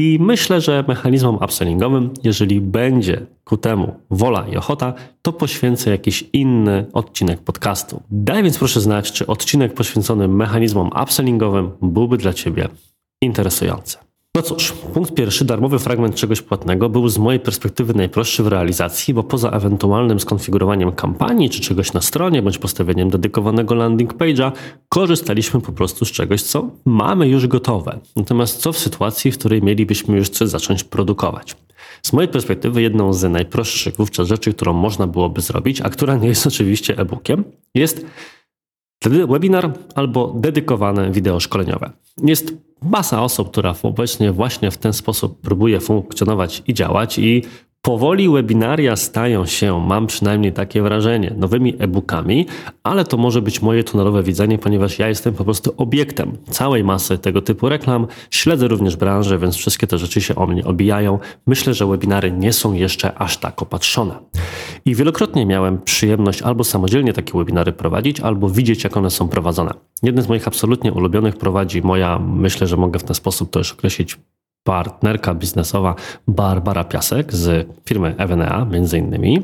I 0.00 0.18
myślę, 0.20 0.60
że 0.60 0.84
mechanizmom 0.88 1.38
upsellingowym, 1.44 2.10
jeżeli 2.24 2.60
będzie 2.60 3.26
ku 3.44 3.56
temu 3.56 3.94
wola 4.10 4.48
i 4.48 4.56
ochota, 4.56 4.94
to 5.22 5.32
poświęcę 5.32 5.90
jakiś 5.90 6.24
inny 6.32 6.86
odcinek 6.92 7.40
podcastu. 7.40 8.02
Daj 8.10 8.42
więc 8.42 8.58
proszę 8.58 8.80
znać, 8.80 9.12
czy 9.12 9.26
odcinek 9.26 9.74
poświęcony 9.74 10.28
mechanizmom 10.28 10.90
upsellingowym 11.02 11.70
byłby 11.82 12.16
dla 12.16 12.32
Ciebie 12.32 12.68
interesujący. 13.22 14.07
No 14.38 14.42
cóż, 14.42 14.72
punkt 14.72 15.14
pierwszy, 15.14 15.44
darmowy 15.44 15.78
fragment 15.78 16.14
czegoś 16.14 16.42
płatnego 16.42 16.88
był 16.88 17.08
z 17.08 17.18
mojej 17.18 17.40
perspektywy 17.40 17.94
najprostszy 17.94 18.42
w 18.42 18.46
realizacji, 18.46 19.14
bo 19.14 19.22
poza 19.22 19.50
ewentualnym 19.50 20.20
skonfigurowaniem 20.20 20.92
kampanii 20.92 21.50
czy 21.50 21.60
czegoś 21.60 21.92
na 21.92 22.00
stronie, 22.00 22.42
bądź 22.42 22.58
postawieniem 22.58 23.10
dedykowanego 23.10 23.74
landing 23.74 24.14
page'a, 24.14 24.52
korzystaliśmy 24.88 25.60
po 25.60 25.72
prostu 25.72 26.04
z 26.04 26.10
czegoś, 26.10 26.42
co 26.42 26.70
mamy 26.84 27.28
już 27.28 27.46
gotowe. 27.46 27.98
Natomiast 28.16 28.60
co 28.60 28.72
w 28.72 28.78
sytuacji, 28.78 29.32
w 29.32 29.38
której 29.38 29.62
mielibyśmy 29.62 30.16
już 30.16 30.28
coś 30.28 30.48
zacząć 30.48 30.84
produkować? 30.84 31.56
Z 32.02 32.12
mojej 32.12 32.28
perspektywy 32.28 32.82
jedną 32.82 33.12
z 33.12 33.30
najprostszych 33.30 33.96
wówczas 33.96 34.28
rzeczy, 34.28 34.54
którą 34.54 34.72
można 34.72 35.06
byłoby 35.06 35.40
zrobić, 35.40 35.80
a 35.80 35.90
która 35.90 36.16
nie 36.16 36.28
jest 36.28 36.46
oczywiście 36.46 36.98
e-bookiem, 36.98 37.44
jest 37.74 38.06
webinar 39.06 39.72
albo 39.94 40.34
dedykowane 40.36 41.10
wideo 41.10 41.40
szkoleniowe. 41.40 41.90
Jest 42.22 42.54
masa 42.82 43.22
osób, 43.22 43.50
która 43.50 43.74
obecnie 43.82 44.32
właśnie 44.32 44.70
w 44.70 44.78
ten 44.78 44.92
sposób 44.92 45.40
próbuje 45.40 45.80
funkcjonować 45.80 46.62
i 46.66 46.74
działać 46.74 47.18
i 47.18 47.42
Powoli 47.88 48.28
webinaria 48.28 48.96
stają 48.96 49.46
się, 49.46 49.80
mam 49.86 50.06
przynajmniej 50.06 50.52
takie 50.52 50.82
wrażenie, 50.82 51.34
nowymi 51.36 51.74
e-bookami, 51.78 52.46
ale 52.82 53.04
to 53.04 53.16
może 53.16 53.42
być 53.42 53.62
moje 53.62 53.84
tunnelowe 53.84 54.22
widzenie, 54.22 54.58
ponieważ 54.58 54.98
ja 54.98 55.08
jestem 55.08 55.34
po 55.34 55.44
prostu 55.44 55.74
obiektem 55.76 56.36
całej 56.50 56.84
masy 56.84 57.18
tego 57.18 57.42
typu 57.42 57.68
reklam. 57.68 58.06
Śledzę 58.30 58.68
również 58.68 58.96
branżę, 58.96 59.38
więc 59.38 59.56
wszystkie 59.56 59.86
te 59.86 59.98
rzeczy 59.98 60.20
się 60.20 60.34
o 60.34 60.46
mnie 60.46 60.64
obijają. 60.64 61.18
Myślę, 61.46 61.74
że 61.74 61.86
webinary 61.86 62.32
nie 62.32 62.52
są 62.52 62.72
jeszcze 62.72 63.18
aż 63.18 63.36
tak 63.36 63.62
opatrzone. 63.62 64.14
I 64.84 64.94
wielokrotnie 64.94 65.46
miałem 65.46 65.82
przyjemność 65.82 66.42
albo 66.42 66.64
samodzielnie 66.64 67.12
takie 67.12 67.38
webinary 67.38 67.72
prowadzić, 67.72 68.20
albo 68.20 68.50
widzieć, 68.50 68.84
jak 68.84 68.96
one 68.96 69.10
są 69.10 69.28
prowadzone. 69.28 69.74
Jeden 70.02 70.24
z 70.24 70.28
moich 70.28 70.48
absolutnie 70.48 70.92
ulubionych 70.92 71.36
prowadzi 71.36 71.82
moja, 71.82 72.18
myślę, 72.18 72.66
że 72.66 72.76
mogę 72.76 72.98
w 72.98 73.04
ten 73.04 73.14
sposób 73.14 73.50
to 73.50 73.58
już 73.58 73.72
określić, 73.72 74.16
partnerka 74.68 75.34
biznesowa 75.34 75.94
Barbara 76.26 76.84
Piasek 76.84 77.34
z 77.34 77.68
firmy 77.84 78.14
Evenea 78.18 78.64
między 78.64 78.98
innymi. 78.98 79.42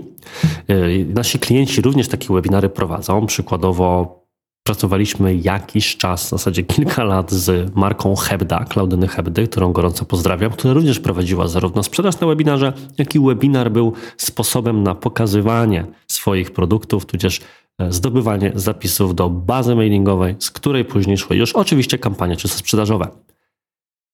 Y, 0.71 1.07
nasi 1.15 1.39
klienci 1.39 1.81
również 1.81 2.09
takie 2.09 2.35
webinary 2.35 2.69
prowadzą. 2.69 3.27
Przykładowo 3.27 4.21
pracowaliśmy 4.67 5.37
jakiś 5.37 5.97
czas, 5.97 6.27
w 6.27 6.29
zasadzie 6.29 6.63
kilka 6.63 7.05
lat 7.05 7.33
z 7.33 7.75
marką 7.75 8.17
Hebda, 8.17 8.65
Klaudyny 8.65 9.09
Hebdy, 9.09 9.49
którą 9.49 9.73
gorąco 9.73 10.05
pozdrawiam, 10.05 10.51
która 10.51 10.75
również 10.75 11.01
prowadziła 11.01 11.49
zarówno 11.49 11.83
sprzedaż 11.83 12.21
na 12.21 12.27
webinarze, 12.27 12.73
jak 12.99 13.15
i 13.15 13.21
webinar 13.21 13.73
był 13.73 13.93
sposobem 14.17 14.83
na 14.83 14.95
pokazywanie 14.95 15.87
swoich 16.07 16.51
produktów, 16.51 17.07
tudzież 17.07 17.41
e, 17.79 17.93
zdobywanie 17.93 18.53
zapisów 18.55 19.15
do 19.15 19.31
bazy 19.31 19.75
mailingowej, 19.75 20.37
z 20.39 20.51
której 20.51 20.85
później 20.85 21.19
szły 21.19 21.37
już 21.37 21.53
oczywiście 21.53 21.99
kampanie 21.99 22.37
czysto 22.37 22.59
sprzedażowe. 22.59 23.09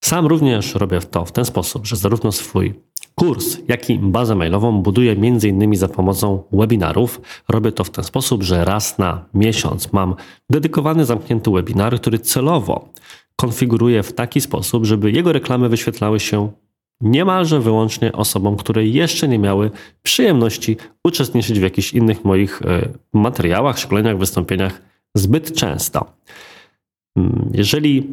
Sam 0.05 0.27
również 0.27 0.75
robię 0.75 1.01
to 1.01 1.25
w 1.25 1.33
ten 1.33 1.45
sposób, 1.45 1.87
że 1.87 1.97
zarówno 1.97 2.33
swój 2.33 2.75
kurs, 3.15 3.59
jak 3.69 3.91
i 3.91 3.99
bazę 3.99 4.35
mailową 4.35 4.83
buduję 4.83 5.13
m.in. 5.13 5.77
za 5.77 5.89
pomocą 5.89 6.43
webinarów. 6.53 7.21
Robię 7.49 7.73
to 7.73 7.85
w 7.85 7.91
ten 7.91 8.05
sposób, 8.05 8.43
że 8.43 8.65
raz 8.65 8.99
na 8.99 9.25
miesiąc 9.35 9.93
mam 9.93 10.15
dedykowany, 10.51 11.05
zamknięty 11.05 11.51
webinar, 11.51 12.01
który 12.01 12.19
celowo 12.19 12.89
konfiguruję 13.37 14.03
w 14.03 14.13
taki 14.13 14.41
sposób, 14.41 14.85
żeby 14.87 15.13
jego 15.13 15.33
reklamy 15.33 15.69
wyświetlały 15.69 16.21
się 16.21 16.53
niemalże 17.01 17.61
wyłącznie 17.61 18.13
osobom, 18.13 18.57
które 18.57 18.87
jeszcze 18.87 19.29
nie 19.29 19.39
miały 19.39 19.71
przyjemności 20.03 20.77
uczestniczyć 21.05 21.61
w 21.61 21.63
jakichś 21.63 21.93
innych 21.93 22.25
moich 22.25 22.63
e, 22.63 22.89
materiałach, 23.13 23.79
szkoleniach, 23.79 24.19
wystąpieniach 24.19 24.83
zbyt 25.15 25.55
często. 25.55 26.13
Mm, 27.17 27.51
jeżeli 27.55 28.07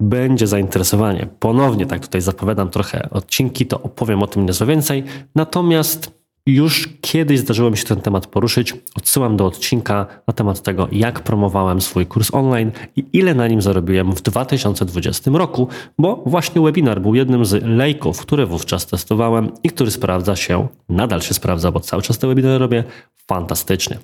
będzie 0.00 0.46
zainteresowanie. 0.46 1.28
Ponownie, 1.38 1.86
tak 1.86 2.00
tutaj 2.00 2.20
zapowiadam 2.20 2.70
trochę 2.70 3.10
odcinki, 3.10 3.66
to 3.66 3.82
opowiem 3.82 4.22
o 4.22 4.26
tym 4.26 4.46
nieco 4.46 4.66
więcej. 4.66 5.04
Natomiast 5.34 6.18
już 6.46 6.88
kiedyś 7.00 7.38
zdarzyło 7.38 7.70
mi 7.70 7.76
się 7.76 7.84
ten 7.84 8.00
temat 8.00 8.26
poruszyć. 8.26 8.74
Odsyłam 8.96 9.36
do 9.36 9.46
odcinka 9.46 10.06
na 10.26 10.34
temat 10.34 10.62
tego, 10.62 10.88
jak 10.92 11.20
promowałem 11.20 11.80
swój 11.80 12.06
kurs 12.06 12.34
online 12.34 12.70
i 12.96 13.04
ile 13.12 13.34
na 13.34 13.48
nim 13.48 13.62
zarobiłem 13.62 14.12
w 14.12 14.22
2020 14.22 15.30
roku, 15.34 15.68
bo 15.98 16.22
właśnie 16.26 16.62
webinar 16.62 17.00
był 17.00 17.14
jednym 17.14 17.44
z 17.44 17.64
lejków, 17.64 18.20
które 18.20 18.46
wówczas 18.46 18.86
testowałem 18.86 19.50
i 19.62 19.70
który 19.70 19.90
sprawdza 19.90 20.36
się, 20.36 20.68
nadal 20.88 21.20
się 21.22 21.34
sprawdza, 21.34 21.72
bo 21.72 21.80
cały 21.80 22.02
czas 22.02 22.18
te 22.18 22.26
webinary 22.26 22.58
robię 22.58 22.84
fantastycznie. 23.26 23.98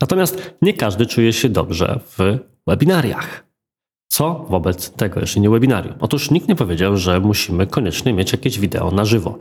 Natomiast 0.00 0.54
nie 0.62 0.74
każdy 0.74 1.06
czuje 1.06 1.32
się 1.32 1.48
dobrze 1.48 2.00
w 2.18 2.38
webinariach. 2.66 3.47
Co 4.08 4.46
wobec 4.48 4.90
tego, 4.90 5.20
jeżeli 5.20 5.40
nie 5.40 5.50
webinarium? 5.50 5.94
Otóż 6.00 6.30
nikt 6.30 6.48
nie 6.48 6.56
powiedział, 6.56 6.96
że 6.96 7.20
musimy 7.20 7.66
koniecznie 7.66 8.12
mieć 8.12 8.32
jakieś 8.32 8.58
wideo 8.58 8.90
na 8.90 9.04
żywo. 9.04 9.38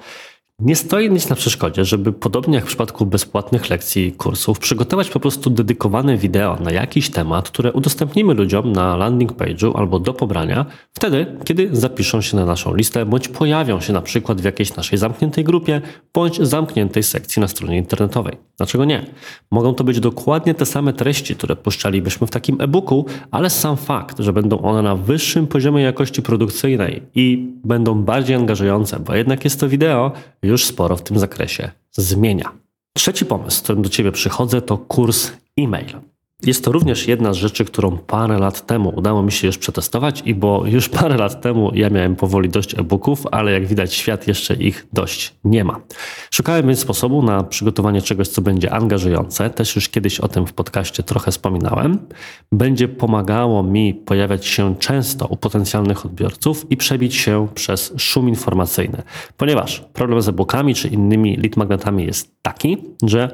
Nie 0.61 0.75
stoi 0.75 1.11
nic 1.11 1.29
na 1.29 1.35
przeszkodzie, 1.35 1.85
żeby 1.85 2.13
podobnie 2.13 2.55
jak 2.55 2.63
w 2.63 2.67
przypadku 2.67 3.05
bezpłatnych 3.05 3.69
lekcji 3.69 4.07
i 4.07 4.11
kursów, 4.11 4.59
przygotować 4.59 5.09
po 5.09 5.19
prostu 5.19 5.49
dedykowane 5.49 6.17
wideo 6.17 6.57
na 6.59 6.71
jakiś 6.71 7.09
temat, 7.09 7.49
które 7.49 7.73
udostępnimy 7.73 8.33
ludziom 8.33 8.71
na 8.71 8.97
landing 8.97 9.33
page'u 9.33 9.71
albo 9.75 9.99
do 9.99 10.13
pobrania, 10.13 10.65
wtedy, 10.93 11.25
kiedy 11.43 11.69
zapiszą 11.71 12.21
się 12.21 12.37
na 12.37 12.45
naszą 12.45 12.75
listę, 12.75 13.05
bądź 13.05 13.27
pojawią 13.27 13.79
się 13.79 13.93
na 13.93 14.01
przykład 14.01 14.41
w 14.41 14.43
jakiejś 14.43 14.75
naszej 14.75 14.99
zamkniętej 14.99 15.43
grupie, 15.43 15.81
bądź 16.13 16.41
zamkniętej 16.41 17.03
sekcji 17.03 17.39
na 17.39 17.47
stronie 17.47 17.77
internetowej. 17.77 18.37
Dlaczego 18.57 18.85
nie? 18.85 19.05
Mogą 19.51 19.73
to 19.73 19.83
być 19.83 19.99
dokładnie 19.99 20.53
te 20.53 20.65
same 20.65 20.93
treści, 20.93 21.35
które 21.35 21.55
puszczalibyśmy 21.55 22.27
w 22.27 22.31
takim 22.31 22.61
e-booku, 22.61 23.05
ale 23.31 23.49
sam 23.49 23.77
fakt, 23.77 24.19
że 24.19 24.33
będą 24.33 24.61
one 24.61 24.81
na 24.81 24.95
wyższym 24.95 25.47
poziomie 25.47 25.83
jakości 25.83 26.21
produkcyjnej 26.21 27.03
i 27.15 27.51
będą 27.63 28.03
bardziej 28.03 28.35
angażujące, 28.35 28.99
bo 28.99 29.15
jednak 29.15 29.43
jest 29.43 29.59
to 29.59 29.69
wideo, 29.69 30.11
już 30.47 30.65
sporo 30.65 30.95
w 30.95 31.03
tym 31.03 31.19
zakresie 31.19 31.71
zmienia. 31.91 32.51
Trzeci 32.93 33.25
pomysł, 33.25 33.57
z 33.57 33.61
którym 33.61 33.81
do 33.81 33.89
Ciebie 33.89 34.11
przychodzę, 34.11 34.61
to 34.61 34.77
kurs 34.77 35.31
e-mail. 35.57 35.99
Jest 36.43 36.63
to 36.63 36.71
również 36.71 37.07
jedna 37.07 37.33
z 37.33 37.35
rzeczy, 37.35 37.65
którą 37.65 37.97
parę 37.97 38.39
lat 38.39 38.65
temu 38.65 38.93
udało 38.95 39.23
mi 39.23 39.31
się 39.31 39.47
już 39.47 39.57
przetestować 39.57 40.21
i 40.25 40.35
bo 40.35 40.65
już 40.65 40.89
parę 40.99 41.17
lat 41.17 41.41
temu 41.41 41.71
ja 41.73 41.89
miałem 41.89 42.15
powoli 42.15 42.49
dość 42.49 42.79
e-booków, 42.79 43.23
ale 43.31 43.51
jak 43.51 43.65
widać 43.65 43.93
świat 43.93 44.27
jeszcze 44.27 44.53
ich 44.53 44.87
dość 44.93 45.35
nie 45.43 45.63
ma. 45.63 45.79
Szukałem 46.31 46.67
więc 46.67 46.79
sposobu 46.79 47.23
na 47.23 47.43
przygotowanie 47.43 48.01
czegoś, 48.01 48.27
co 48.27 48.41
będzie 48.41 48.71
angażujące. 48.71 49.49
Też 49.49 49.75
już 49.75 49.89
kiedyś 49.89 50.19
o 50.19 50.27
tym 50.27 50.47
w 50.47 50.53
podcaście 50.53 51.03
trochę 51.03 51.31
wspominałem. 51.31 51.99
Będzie 52.51 52.87
pomagało 52.87 53.63
mi 53.63 53.93
pojawiać 53.93 54.45
się 54.45 54.75
często 54.75 55.27
u 55.27 55.37
potencjalnych 55.37 56.05
odbiorców 56.05 56.71
i 56.71 56.77
przebić 56.77 57.15
się 57.15 57.47
przez 57.55 57.93
szum 57.97 58.29
informacyjny. 58.29 59.01
Ponieważ 59.37 59.79
problem 59.93 60.21
z 60.21 60.27
e-bookami 60.27 60.75
czy 60.75 60.87
innymi 60.87 61.37
lead 61.37 61.57
magnetami 61.57 62.05
jest 62.05 62.41
taki, 62.41 62.77
że 63.03 63.31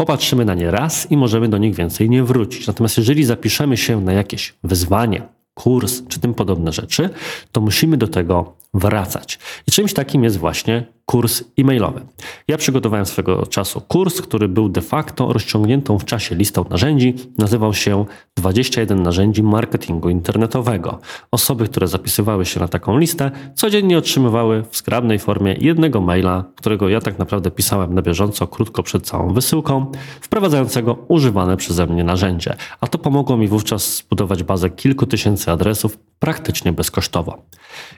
Popatrzymy 0.00 0.44
na 0.44 0.54
nie 0.54 0.70
raz 0.70 1.10
i 1.10 1.16
możemy 1.16 1.48
do 1.48 1.58
nich 1.58 1.74
więcej 1.74 2.10
nie 2.10 2.24
wrócić. 2.24 2.66
Natomiast 2.66 2.98
jeżeli 2.98 3.24
zapiszemy 3.24 3.76
się 3.76 4.00
na 4.00 4.12
jakieś 4.12 4.54
wyzwanie, 4.64 5.22
kurs 5.54 6.02
czy 6.08 6.20
tym 6.20 6.34
podobne 6.34 6.72
rzeczy, 6.72 7.10
to 7.52 7.60
musimy 7.60 7.96
do 7.96 8.08
tego 8.08 8.56
wracać. 8.74 9.38
I 9.66 9.70
czymś 9.70 9.92
takim 9.92 10.24
jest 10.24 10.36
właśnie 10.36 10.86
kurs 11.10 11.44
e-mailowy. 11.58 12.00
Ja 12.48 12.56
przygotowałem 12.56 13.06
swego 13.06 13.46
czasu 13.46 13.80
kurs, 13.80 14.22
który 14.22 14.48
był 14.48 14.68
de 14.68 14.80
facto 14.80 15.32
rozciągniętą 15.32 15.98
w 15.98 16.04
czasie 16.04 16.34
listą 16.34 16.64
narzędzi. 16.70 17.14
Nazywał 17.38 17.74
się 17.74 18.04
21 18.36 19.02
narzędzi 19.02 19.42
marketingu 19.42 20.08
internetowego. 20.08 20.98
Osoby, 21.30 21.68
które 21.68 21.88
zapisywały 21.88 22.46
się 22.46 22.60
na 22.60 22.68
taką 22.68 22.98
listę, 22.98 23.30
codziennie 23.54 23.98
otrzymywały 23.98 24.64
w 24.70 24.76
skrabnej 24.76 25.18
formie 25.18 25.56
jednego 25.60 26.00
maila, 26.00 26.44
którego 26.56 26.88
ja 26.88 27.00
tak 27.00 27.18
naprawdę 27.18 27.50
pisałem 27.50 27.94
na 27.94 28.02
bieżąco, 28.02 28.46
krótko 28.46 28.82
przed 28.82 29.06
całą 29.06 29.32
wysyłką, 29.32 29.92
wprowadzającego 30.20 30.98
używane 31.08 31.56
przeze 31.56 31.86
mnie 31.86 32.04
narzędzie. 32.04 32.56
A 32.80 32.86
to 32.86 32.98
pomogło 32.98 33.36
mi 33.36 33.48
wówczas 33.48 33.96
zbudować 33.96 34.42
bazę 34.42 34.70
kilku 34.70 35.06
tysięcy 35.06 35.50
adresów 35.50 35.98
praktycznie 36.18 36.72
bezkosztowo. 36.72 37.42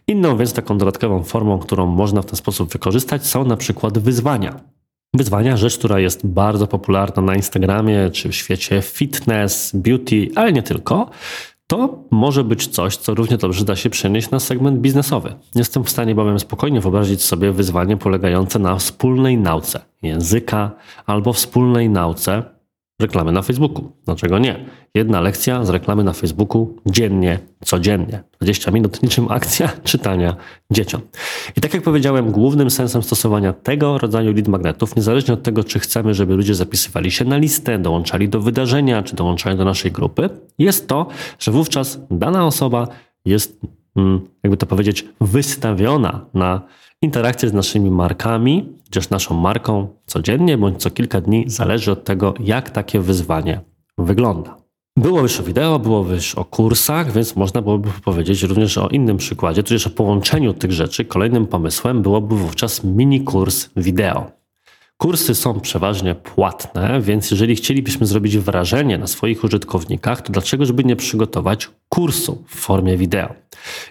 Inną 0.07 0.37
więc 0.37 0.52
taką 0.52 0.79
dodatkową 0.79 1.23
formą, 1.23 1.59
którą 1.59 1.87
można 1.87 2.23
w 2.23 2.26
ten 2.26 2.37
sposób 2.37 2.73
wykorzystać, 2.73 3.00
są 3.23 3.45
na 3.45 3.57
przykład 3.57 3.99
wyzwania. 3.99 4.61
Wyzwania, 5.14 5.57
rzecz, 5.57 5.78
która 5.78 6.00
jest 6.00 6.26
bardzo 6.26 6.66
popularna 6.66 7.23
na 7.23 7.35
Instagramie 7.35 8.11
czy 8.12 8.28
w 8.28 8.35
świecie 8.35 8.83
fitness, 8.83 9.71
beauty, 9.75 10.28
ale 10.35 10.52
nie 10.52 10.62
tylko. 10.62 11.11
to 11.66 12.04
może 12.11 12.45
być 12.45 12.66
coś, 12.69 12.97
co 12.97 13.14
równie 13.14 13.37
dobrze 13.37 13.64
da 13.64 13.76
się 13.76 13.90
przenieść 13.90 14.30
na 14.30 14.40
segment 14.40 14.80
biznesowy. 14.80 15.35
Jestem 15.54 15.85
w 15.85 15.90
stanie 15.90 16.14
bowiem 16.14 16.38
spokojnie 16.38 16.80
wyobrazić 16.80 17.23
sobie 17.23 17.52
wyzwanie 17.52 17.97
polegające 17.97 18.59
na 18.59 18.76
wspólnej 18.76 19.38
nauce 19.38 19.80
języka 20.02 20.71
albo 21.07 21.33
wspólnej 21.33 21.90
nauce 21.90 22.42
reklamy 23.00 23.33
na 23.33 23.42
Facebooku. 23.42 23.92
Dlaczego 24.04 24.38
nie? 24.38 24.64
Jedna 24.95 25.21
lekcja 25.21 25.64
z 25.64 25.69
reklamy 25.69 26.04
na 26.04 26.12
Facebooku 26.12 26.76
dziennie, 26.87 27.38
codziennie. 27.64 28.23
20 28.40 28.71
minut, 28.71 29.02
niczym 29.02 29.26
akcja 29.30 29.69
czytania 29.85 30.37
dzieciom. 30.71 31.00
I 31.57 31.61
tak 31.61 31.75
jak 31.75 31.83
powiedziałem, 31.83 32.30
głównym 32.30 32.71
sensem 32.71 33.02
stosowania 33.02 33.52
tego 33.52 33.99
rodzaju 33.99 34.33
lead 34.33 34.49
magnetów, 34.49 34.97
niezależnie 34.97 35.35
od 35.35 35.42
tego, 35.42 35.64
czy 35.64 35.78
chcemy, 35.78 36.14
żeby 36.14 36.35
ludzie 36.35 36.54
zapisywali 36.54 37.11
się 37.11 37.25
na 37.25 37.37
listę, 37.37 37.78
dołączali 37.78 38.28
do 38.28 38.40
wydarzenia, 38.40 39.02
czy 39.02 39.16
dołączali 39.16 39.59
do 39.59 39.64
naszej 39.64 39.92
grupy, 39.92 40.28
jest 40.59 40.88
to, 40.88 41.07
że 41.38 41.50
wówczas 41.50 42.00
dana 42.11 42.47
osoba 42.47 42.88
jest, 43.25 43.61
mm, 43.97 44.21
jakby 44.42 44.57
to 44.57 44.66
powiedzieć, 44.66 45.04
wystawiona 45.21 46.26
na 46.35 46.61
interakcję 47.02 47.49
z 47.49 47.52
naszymi 47.52 47.90
markami, 47.90 48.69
chociaż 48.85 49.11
naszą 49.11 49.35
marką 49.35 49.88
codziennie 50.07 50.59
bądź 50.59 50.83
co 50.83 50.90
kilka 50.90 51.21
dni, 51.21 51.45
zależy 51.47 51.92
od 51.92 52.04
tego, 52.04 52.35
jak 52.40 52.71
takie 52.71 53.00
wyzwanie 53.00 53.61
wygląda. 53.99 54.57
Było 54.97 55.21
już 55.21 55.40
o 55.40 55.42
wideo, 55.42 55.78
było 55.78 56.07
już 56.12 56.35
o 56.35 56.45
kursach, 56.45 57.12
więc 57.12 57.37
można 57.37 57.62
byłoby 57.62 57.88
powiedzieć 58.04 58.42
również 58.42 58.78
o 58.78 58.88
innym 58.88 59.16
przykładzie, 59.16 59.62
tudzież 59.62 59.87
o 59.87 59.90
połączeniu 59.90 60.54
tych 60.54 60.73
rzeczy. 60.73 61.04
Kolejnym 61.04 61.47
pomysłem 61.47 62.02
byłoby 62.02 62.37
wówczas 62.37 62.85
mini 62.85 63.21
kurs 63.25 63.71
wideo. 63.76 64.39
Kursy 65.00 65.35
są 65.35 65.61
przeważnie 65.61 66.14
płatne, 66.14 67.00
więc 67.00 67.30
jeżeli 67.30 67.57
chcielibyśmy 67.57 68.07
zrobić 68.07 68.38
wrażenie 68.38 68.99
na 68.99 69.07
swoich 69.07 69.45
użytkownikach, 69.45 70.23
to 70.23 70.33
dlaczego 70.33 70.66
żeby 70.66 70.85
nie 70.85 70.97
przygotować 70.97 71.71
kursu 71.88 72.45
w 72.47 72.54
formie 72.54 72.97
wideo? 72.97 73.35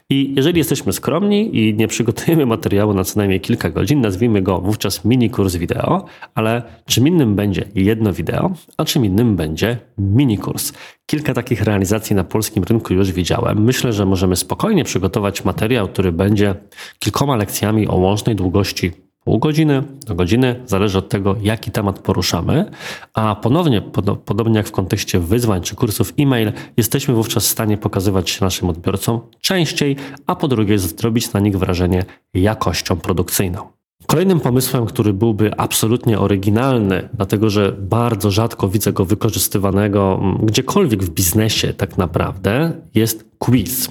I 0.10 0.34
jeżeli 0.38 0.58
jesteśmy 0.58 0.94
skromni 0.94 1.58
i 1.58 1.74
nie 1.74 1.88
przygotujemy 1.88 2.46
materiału 2.56 2.94
na 2.94 3.04
co 3.04 3.20
najmniej 3.20 3.42
kilka 3.42 3.70
godzin, 3.70 4.02
nazwijmy 4.02 4.42
go 4.42 4.62
wówczas 4.62 5.06
mini 5.06 5.30
kurs 5.30 5.56
wideo, 5.56 6.06
ale 6.36 6.64
czym 6.86 7.08
innym 7.08 7.36
będzie 7.36 7.66
jedno 7.76 8.14
wideo, 8.14 8.52
a 8.78 8.86
czym 8.86 9.06
innym 9.06 9.36
będzie 9.36 9.78
mini 9.98 10.38
kurs. 10.38 10.74
Kilka 11.06 11.34
takich 11.34 11.62
realizacji 11.62 12.16
na 12.16 12.24
polskim 12.24 12.64
rynku 12.64 12.94
już 12.94 13.12
widziałem. 13.12 13.64
Myślę, 13.64 13.94
że 13.94 14.06
możemy 14.06 14.36
spokojnie 14.36 14.84
przygotować 14.84 15.46
materiał, 15.46 15.88
który 15.88 16.12
będzie 16.12 16.56
kilkoma 17.00 17.36
lekcjami 17.36 17.88
o 17.88 17.96
łącznej 17.96 18.36
długości 18.36 19.09
pół 19.30 19.40
godziny 19.40 19.84
do 20.06 20.16
godziny, 20.16 20.56
zależy 20.66 20.98
od 20.98 21.10
tego, 21.10 21.36
jaki 21.42 21.72
temat 21.72 22.00
poruszamy, 22.00 22.72
a 23.14 23.36
ponownie, 23.36 23.82
pod, 23.82 24.20
podobnie 24.20 24.58
jak 24.58 24.68
w 24.68 24.72
kontekście 24.72 25.20
wyzwań 25.20 25.62
czy 25.62 25.76
kursów 25.76 26.14
e-mail, 26.20 26.52
jesteśmy 26.78 27.14
wówczas 27.14 27.48
w 27.48 27.50
stanie 27.50 27.78
pokazywać 27.78 28.30
się 28.30 28.46
naszym 28.46 28.70
odbiorcom 28.70 29.20
częściej, 29.42 29.96
a 30.28 30.36
po 30.36 30.48
drugie 30.48 30.80
zrobić 30.80 31.34
na 31.34 31.40
nich 31.40 31.58
wrażenie 31.58 32.06
jakością 32.34 32.98
produkcyjną. 32.98 33.62
Kolejnym 34.08 34.40
pomysłem, 34.40 34.86
który 34.86 35.14
byłby 35.14 35.58
absolutnie 35.58 36.20
oryginalny, 36.20 37.10
dlatego 37.14 37.50
że 37.50 37.72
bardzo 37.72 38.32
rzadko 38.32 38.70
widzę 38.70 38.94
go 38.94 39.06
wykorzystywanego 39.06 40.20
mm, 40.22 40.38
gdziekolwiek 40.46 41.04
w 41.04 41.10
biznesie 41.10 41.74
tak 41.74 41.98
naprawdę, 41.98 42.72
jest 42.96 43.26
quiz. 43.40 43.90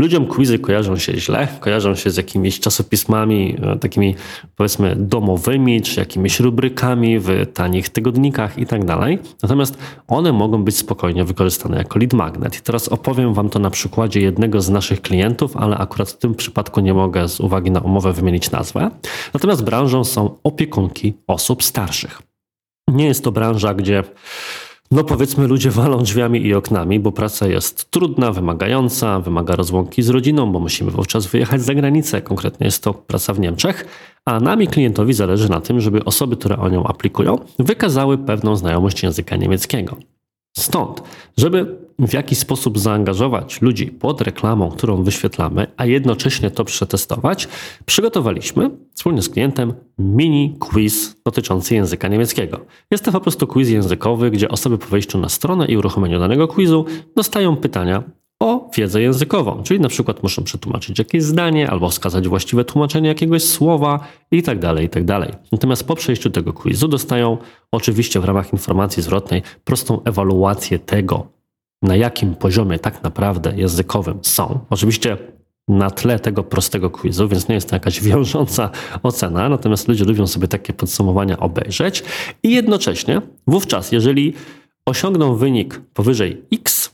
Ludziom 0.00 0.26
quizy 0.26 0.58
kojarzą 0.58 0.96
się 0.96 1.20
źle, 1.20 1.48
kojarzą 1.60 1.94
się 1.94 2.10
z 2.10 2.16
jakimiś 2.16 2.60
czasopismami 2.60 3.56
e, 3.62 3.76
takimi 3.76 4.14
powiedzmy 4.56 4.96
domowymi, 4.96 5.82
czy 5.82 6.00
jakimiś 6.00 6.40
rubrykami 6.40 7.18
w 7.18 7.28
tanich 7.54 7.88
tygodnikach 7.88 8.58
i 8.58 8.66
tak 8.66 8.84
dalej. 8.84 9.18
Natomiast 9.42 9.78
one 10.08 10.32
mogą 10.32 10.64
być 10.64 10.76
spokojnie 10.76 11.24
wykorzystane 11.24 11.76
jako 11.76 11.98
lead 11.98 12.12
magnet. 12.12 12.58
I 12.58 12.60
teraz 12.60 12.88
opowiem 12.88 13.34
Wam 13.34 13.48
to 13.48 13.58
na 13.58 13.70
przykładzie 13.70 14.20
jednego 14.20 14.60
z 14.60 14.70
naszych 14.70 15.02
klientów, 15.02 15.56
ale 15.56 15.78
akurat 15.78 16.10
w 16.10 16.18
tym 16.18 16.34
przypadku 16.34 16.80
nie 16.80 16.94
mogę 16.94 17.28
z 17.28 17.40
uwagi 17.40 17.70
na 17.70 17.80
umowę 17.80 18.12
wymienić 18.12 18.50
nazwę. 18.50 18.90
Natomiast 19.34 19.64
branżą 19.64 20.04
są 20.04 20.36
opiekunki 20.44 21.14
osób 21.26 21.64
starszych. 21.64 22.22
Nie 22.88 23.06
jest 23.06 23.24
to 23.24 23.32
branża, 23.32 23.74
gdzie 23.74 24.04
no 24.90 25.04
powiedzmy, 25.04 25.46
ludzie 25.46 25.70
walą 25.70 26.02
drzwiami 26.02 26.46
i 26.46 26.54
oknami, 26.54 27.00
bo 27.00 27.12
praca 27.12 27.46
jest 27.46 27.90
trudna, 27.90 28.32
wymagająca, 28.32 29.20
wymaga 29.20 29.56
rozłąki 29.56 30.02
z 30.02 30.08
rodziną, 30.08 30.52
bo 30.52 30.60
musimy 30.60 30.90
wówczas 30.90 31.26
wyjechać 31.26 31.62
za 31.62 31.74
granicę. 31.74 32.22
Konkretnie 32.22 32.64
jest 32.64 32.82
to 32.82 32.94
praca 32.94 33.34
w 33.34 33.40
Niemczech, 33.40 33.86
a 34.24 34.40
nami 34.40 34.68
klientowi 34.68 35.12
zależy 35.12 35.50
na 35.50 35.60
tym, 35.60 35.80
żeby 35.80 36.04
osoby, 36.04 36.36
które 36.36 36.58
o 36.58 36.68
nią 36.68 36.84
aplikują, 36.84 37.38
wykazały 37.58 38.18
pewną 38.18 38.56
znajomość 38.56 39.02
języka 39.02 39.36
niemieckiego. 39.36 39.96
Stąd, 40.56 41.02
żeby 41.36 41.76
w 42.06 42.12
jakiś 42.12 42.38
sposób 42.38 42.78
zaangażować 42.78 43.62
ludzi 43.62 43.86
pod 43.86 44.20
reklamą, 44.20 44.70
którą 44.70 45.02
wyświetlamy, 45.02 45.66
a 45.76 45.86
jednocześnie 45.86 46.50
to 46.50 46.64
przetestować, 46.64 47.48
przygotowaliśmy 47.86 48.70
wspólnie 48.94 49.22
z 49.22 49.28
klientem 49.28 49.74
mini 49.98 50.56
quiz 50.58 51.16
dotyczący 51.24 51.74
języka 51.74 52.08
niemieckiego. 52.08 52.60
Jest 52.90 53.04
to 53.04 53.12
po 53.12 53.20
prostu 53.20 53.46
quiz 53.46 53.68
językowy, 53.68 54.30
gdzie 54.30 54.48
osoby 54.48 54.78
po 54.78 54.86
wejściu 54.86 55.18
na 55.18 55.28
stronę 55.28 55.66
i 55.66 55.76
uruchomieniu 55.76 56.20
danego 56.20 56.48
quizu 56.48 56.84
dostają 57.16 57.56
pytania 57.56 58.02
o 58.40 58.70
wiedzę 58.76 59.02
językową, 59.02 59.62
czyli 59.62 59.80
na 59.80 59.88
przykład 59.88 60.22
muszą 60.22 60.44
przetłumaczyć 60.44 60.98
jakieś 60.98 61.22
zdanie 61.22 61.70
albo 61.70 61.88
wskazać 61.88 62.28
właściwe 62.28 62.64
tłumaczenie 62.64 63.08
jakiegoś 63.08 63.44
słowa 63.44 64.00
itd., 64.30 64.60
tak 64.60 64.82
itd. 64.82 65.20
Tak 65.20 65.42
Natomiast 65.52 65.86
po 65.86 65.94
przejściu 65.94 66.30
tego 66.30 66.52
quizu 66.52 66.88
dostają 66.88 67.38
oczywiście 67.72 68.20
w 68.20 68.24
ramach 68.24 68.52
informacji 68.52 69.02
zwrotnej 69.02 69.42
prostą 69.64 70.02
ewaluację 70.04 70.78
tego, 70.78 71.39
na 71.82 71.96
jakim 71.96 72.34
poziomie 72.34 72.78
tak 72.78 73.02
naprawdę 73.02 73.52
językowym 73.56 74.18
są. 74.22 74.58
Oczywiście 74.70 75.16
na 75.68 75.90
tle 75.90 76.18
tego 76.18 76.44
prostego 76.44 76.90
quizu, 76.90 77.28
więc 77.28 77.48
nie 77.48 77.54
jest 77.54 77.68
to 77.68 77.76
jakaś 77.76 78.00
wiążąca 78.08 78.70
ocena, 79.02 79.48
natomiast 79.48 79.88
ludzie 79.88 80.04
lubią 80.04 80.26
sobie 80.26 80.48
takie 80.48 80.72
podsumowania 80.72 81.38
obejrzeć 81.38 82.02
i 82.42 82.50
jednocześnie 82.50 83.22
wówczas, 83.46 83.92
jeżeli 83.92 84.34
osiągną 84.86 85.34
wynik 85.34 85.80
powyżej 85.94 86.44
X, 86.52 86.90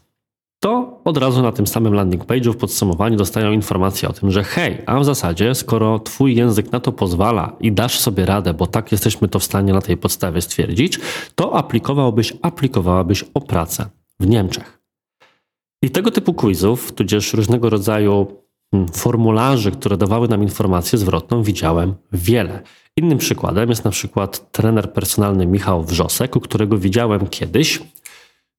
to 0.60 1.00
od 1.04 1.16
razu 1.16 1.42
na 1.42 1.52
tym 1.52 1.66
samym 1.66 1.94
landing 1.94 2.24
page'u 2.24 2.52
w 2.52 2.56
podsumowaniu 2.56 3.16
dostają 3.16 3.52
informację 3.52 4.08
o 4.08 4.12
tym, 4.12 4.30
że 4.30 4.44
hej, 4.44 4.82
a 4.86 5.00
w 5.00 5.04
zasadzie 5.04 5.54
skoro 5.54 5.98
twój 5.98 6.34
język 6.34 6.72
na 6.72 6.80
to 6.80 6.92
pozwala 6.92 7.56
i 7.60 7.72
dasz 7.72 7.98
sobie 7.98 8.26
radę, 8.26 8.54
bo 8.54 8.66
tak 8.66 8.92
jesteśmy 8.92 9.28
to 9.28 9.38
w 9.38 9.44
stanie 9.44 9.72
na 9.72 9.80
tej 9.80 9.96
podstawie 9.96 10.42
stwierdzić, 10.42 11.00
to 11.34 11.54
aplikowałbyś, 11.56 12.32
aplikowałabyś 12.42 13.24
o 13.34 13.40
pracę 13.40 13.86
w 14.20 14.26
Niemczech. 14.26 14.75
I 15.86 15.90
tego 15.90 16.10
typu 16.10 16.34
quizów, 16.34 16.92
tudzież 16.92 17.34
różnego 17.34 17.70
rodzaju 17.70 18.26
hmm, 18.70 18.88
formularzy, 18.92 19.70
które 19.70 19.96
dawały 19.96 20.28
nam 20.28 20.42
informację 20.42 20.98
zwrotną, 20.98 21.42
widziałem 21.42 21.94
wiele. 22.12 22.62
Innym 22.96 23.18
przykładem 23.18 23.68
jest 23.70 23.84
na 23.84 23.90
przykład 23.90 24.52
trener 24.52 24.92
personalny 24.92 25.46
Michał 25.46 25.84
Wrzosek, 25.84 26.36
u 26.36 26.40
którego 26.40 26.78
widziałem 26.78 27.26
kiedyś 27.26 27.82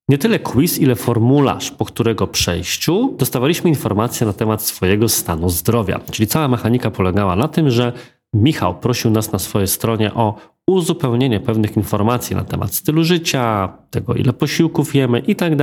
nie 0.09 0.17
tyle 0.17 0.39
quiz, 0.39 0.79
ile 0.79 0.95
formularz, 0.95 1.71
po 1.71 1.85
którego 1.85 2.27
przejściu 2.27 3.15
dostawaliśmy 3.17 3.69
informacje 3.69 4.27
na 4.27 4.33
temat 4.33 4.63
swojego 4.63 5.09
stanu 5.09 5.49
zdrowia. 5.49 5.99
Czyli 6.11 6.27
cała 6.27 6.47
mechanika 6.47 6.91
polegała 6.91 7.35
na 7.35 7.47
tym, 7.47 7.69
że 7.69 7.93
Michał 8.33 8.79
prosił 8.79 9.11
nas 9.11 9.31
na 9.31 9.39
swojej 9.39 9.67
stronie 9.67 10.13
o 10.13 10.35
uzupełnienie 10.67 11.39
pewnych 11.39 11.77
informacji 11.77 12.35
na 12.35 12.43
temat 12.43 12.75
stylu 12.75 13.03
życia, 13.03 13.73
tego 13.89 14.13
ile 14.13 14.33
posiłków 14.33 14.95
jemy 14.95 15.19
i 15.19 15.35
tak 15.35 15.53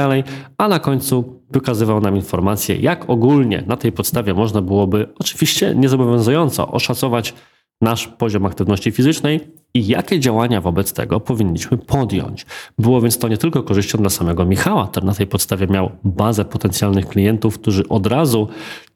a 0.59 0.68
na 0.68 0.79
końcu 0.79 1.40
wykazywał 1.50 2.00
nam 2.00 2.16
informacje, 2.16 2.77
jak 2.77 3.11
ogólnie 3.11 3.64
na 3.66 3.77
tej 3.77 3.92
podstawie 3.92 4.35
można 4.35 4.62
byłoby, 4.62 5.09
oczywiście 5.18 5.74
niezobowiązująco, 5.74 6.68
oszacować 6.68 7.35
nasz 7.80 8.08
poziom 8.08 8.46
aktywności 8.46 8.90
fizycznej 8.90 9.40
i 9.74 9.87
jakie 9.87 10.20
działania 10.20 10.60
wobec 10.60 10.92
tego 10.92 11.20
powinniśmy 11.20 11.78
podjąć. 11.78 12.46
Było 12.78 13.00
więc 13.00 13.18
to 13.18 13.28
nie 13.28 13.37
tylko 13.37 13.62
korzyścią 13.62 13.98
dla 13.98 14.10
samego 14.10 14.44
Michała, 14.44 14.88
który 14.88 15.06
na 15.06 15.14
tej 15.14 15.26
podstawie 15.26 15.66
miał 15.66 15.90
bazę 16.04 16.44
potencjalnych 16.44 17.08
klientów, 17.08 17.58
którzy 17.58 17.88
od 17.88 18.06
razu 18.06 18.48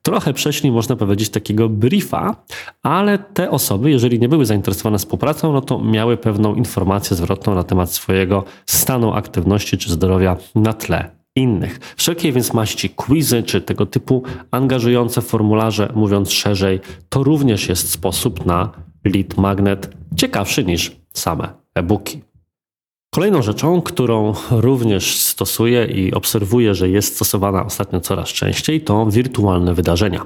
trochę 0.02 0.32
przeszli, 0.32 0.70
można 0.72 0.96
powiedzieć, 0.96 1.28
takiego 1.28 1.68
briefa, 1.68 2.36
ale 2.82 3.18
te 3.18 3.50
osoby, 3.50 3.90
jeżeli 3.90 4.20
nie 4.20 4.28
były 4.28 4.46
zainteresowane 4.46 4.98
współpracą, 4.98 5.52
no 5.52 5.60
to 5.60 5.80
miały 5.80 6.16
pewną 6.16 6.54
informację 6.54 7.16
zwrotną 7.16 7.54
na 7.54 7.64
temat 7.64 7.92
swojego 7.92 8.44
stanu 8.66 9.12
aktywności 9.12 9.78
czy 9.78 9.90
zdrowia 9.90 10.36
na 10.54 10.72
tle 10.72 11.17
innych. 11.38 11.94
Wszelkie 11.96 12.32
więc 12.32 12.52
maści 12.52 12.90
quizy 12.90 13.42
czy 13.42 13.60
tego 13.60 13.86
typu 13.86 14.22
angażujące 14.50 15.20
formularze, 15.20 15.92
mówiąc 15.94 16.32
szerzej, 16.32 16.80
to 17.08 17.22
również 17.22 17.68
jest 17.68 17.90
sposób 17.90 18.46
na 18.46 18.72
lead 19.04 19.36
magnet 19.36 19.90
ciekawszy 20.16 20.64
niż 20.64 20.96
same 21.12 21.48
e-booki. 21.74 22.20
Kolejną 23.14 23.42
rzeczą, 23.42 23.82
którą 23.82 24.34
również 24.50 25.16
stosuję 25.16 25.84
i 25.84 26.14
obserwuję, 26.14 26.74
że 26.74 26.88
jest 26.88 27.14
stosowana 27.14 27.64
ostatnio 27.64 28.00
coraz 28.00 28.28
częściej, 28.28 28.80
to 28.80 29.06
wirtualne 29.06 29.74
wydarzenia. 29.74 30.24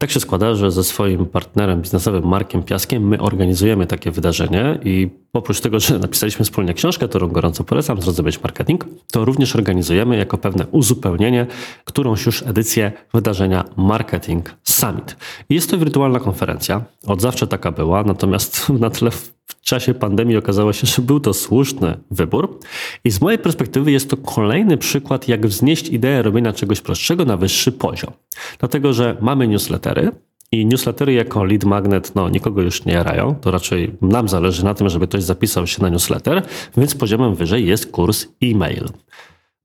Tak 0.00 0.10
się 0.10 0.20
składa, 0.20 0.54
że 0.54 0.70
ze 0.70 0.84
swoim 0.84 1.26
partnerem 1.26 1.82
biznesowym 1.82 2.26
Markiem 2.28 2.62
Piaskiem 2.62 3.08
my 3.08 3.20
organizujemy 3.20 3.86
takie 3.86 4.10
wydarzenie 4.10 4.78
i 4.84 5.10
oprócz 5.32 5.60
tego, 5.60 5.80
że 5.80 5.98
napisaliśmy 5.98 6.44
wspólnie 6.44 6.74
książkę, 6.74 7.08
którą 7.08 7.28
gorąco 7.28 7.64
polecam, 7.64 8.02
Zrozumieć 8.02 8.42
Marketing, 8.42 8.84
to 9.12 9.24
również 9.24 9.56
organizujemy 9.56 10.16
jako 10.16 10.38
pewne 10.38 10.66
uzupełnienie 10.66 11.46
którąś 11.84 12.26
już 12.26 12.42
edycję 12.42 12.92
wydarzenia 13.14 13.64
Marketing 13.76 14.54
Summit. 14.64 15.16
Jest 15.50 15.70
to 15.70 15.78
wirtualna 15.78 16.20
konferencja, 16.20 16.84
od 17.06 17.20
zawsze 17.20 17.46
taka 17.46 17.72
była, 17.72 18.02
natomiast 18.04 18.68
na 18.68 18.90
tle 18.90 19.10
w 19.50 19.60
czasie 19.60 19.94
pandemii 19.94 20.36
okazało 20.36 20.72
się, 20.72 20.86
że 20.86 21.02
był 21.02 21.20
to 21.20 21.34
słuszny 21.34 21.96
wybór. 22.10 22.58
I 23.04 23.10
z 23.10 23.20
mojej 23.20 23.38
perspektywy 23.38 23.92
jest 23.92 24.10
to 24.10 24.16
kolejny 24.16 24.76
przykład, 24.76 25.28
jak 25.28 25.46
wznieść 25.46 25.88
ideę 25.88 26.22
robienia 26.22 26.52
czegoś 26.52 26.80
prostszego 26.80 27.24
na 27.24 27.36
wyższy 27.36 27.72
poziom. 27.72 28.12
Dlatego, 28.58 28.92
że 28.92 29.16
mamy 29.20 29.48
newslettery, 29.48 30.12
i 30.52 30.66
newslettery 30.66 31.12
jako 31.12 31.44
lead 31.44 31.64
magnet 31.64 32.14
no, 32.14 32.28
nikogo 32.28 32.62
już 32.62 32.84
nie 32.84 32.92
jarają. 32.92 33.34
To 33.34 33.50
raczej 33.50 33.96
nam 34.02 34.28
zależy 34.28 34.64
na 34.64 34.74
tym, 34.74 34.88
żeby 34.88 35.06
ktoś 35.06 35.22
zapisał 35.22 35.66
się 35.66 35.82
na 35.82 35.88
newsletter, 35.88 36.42
więc 36.76 36.94
poziomem 36.94 37.34
wyżej 37.34 37.66
jest 37.66 37.92
kurs 37.92 38.26
e-mail. 38.42 38.88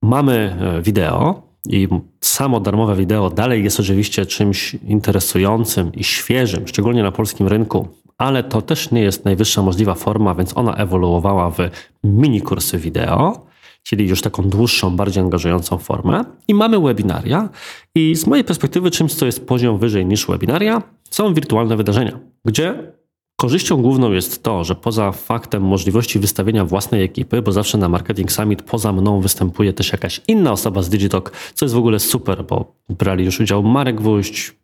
Mamy 0.01 0.57
e, 0.59 0.81
wideo 0.81 1.41
i 1.69 1.87
samo 2.21 2.59
darmowe 2.59 2.95
wideo 2.95 3.29
dalej 3.29 3.63
jest 3.63 3.79
oczywiście 3.79 4.25
czymś 4.25 4.73
interesującym 4.73 5.93
i 5.93 6.03
świeżym, 6.03 6.67
szczególnie 6.67 7.03
na 7.03 7.11
polskim 7.11 7.47
rynku, 7.47 7.87
ale 8.17 8.43
to 8.43 8.61
też 8.61 8.91
nie 8.91 9.01
jest 9.01 9.25
najwyższa 9.25 9.61
możliwa 9.61 9.93
forma, 9.93 10.35
więc 10.35 10.57
ona 10.57 10.75
ewoluowała 10.75 11.49
w 11.49 11.57
mini 12.03 12.41
kursy 12.41 12.77
wideo, 12.77 13.45
czyli 13.83 14.07
już 14.07 14.21
taką 14.21 14.43
dłuższą, 14.43 14.95
bardziej 14.95 15.23
angażującą 15.23 15.77
formę. 15.77 16.23
I 16.47 16.53
mamy 16.53 16.79
webinaria 16.79 17.49
i 17.95 18.15
z 18.15 18.27
mojej 18.27 18.45
perspektywy 18.45 18.91
czymś, 18.91 19.13
co 19.13 19.25
jest 19.25 19.47
poziom 19.47 19.77
wyżej 19.77 20.05
niż 20.05 20.27
webinaria, 20.27 20.81
są 21.09 21.33
wirtualne 21.33 21.77
wydarzenia, 21.77 22.19
gdzie 22.45 22.95
Korzyścią 23.37 23.81
główną 23.81 24.11
jest 24.11 24.43
to, 24.43 24.63
że 24.63 24.75
poza 24.75 25.11
faktem 25.11 25.63
możliwości 25.63 26.19
wystawienia 26.19 26.65
własnej 26.65 27.03
ekipy, 27.03 27.41
bo 27.41 27.51
zawsze 27.51 27.77
na 27.77 27.89
Marketing 27.89 28.31
Summit 28.31 28.61
poza 28.61 28.93
mną 28.93 29.21
występuje 29.21 29.73
też 29.73 29.91
jakaś 29.91 30.21
inna 30.27 30.51
osoba 30.51 30.81
z 30.81 30.89
Digitalk, 30.89 31.31
co 31.53 31.65
jest 31.65 31.75
w 31.75 31.77
ogóle 31.77 31.99
super, 31.99 32.45
bo 32.45 32.75
brali 32.89 33.25
już 33.25 33.39
udział 33.39 33.63
Marek 33.63 33.95
Gwóźdź, 33.95 34.55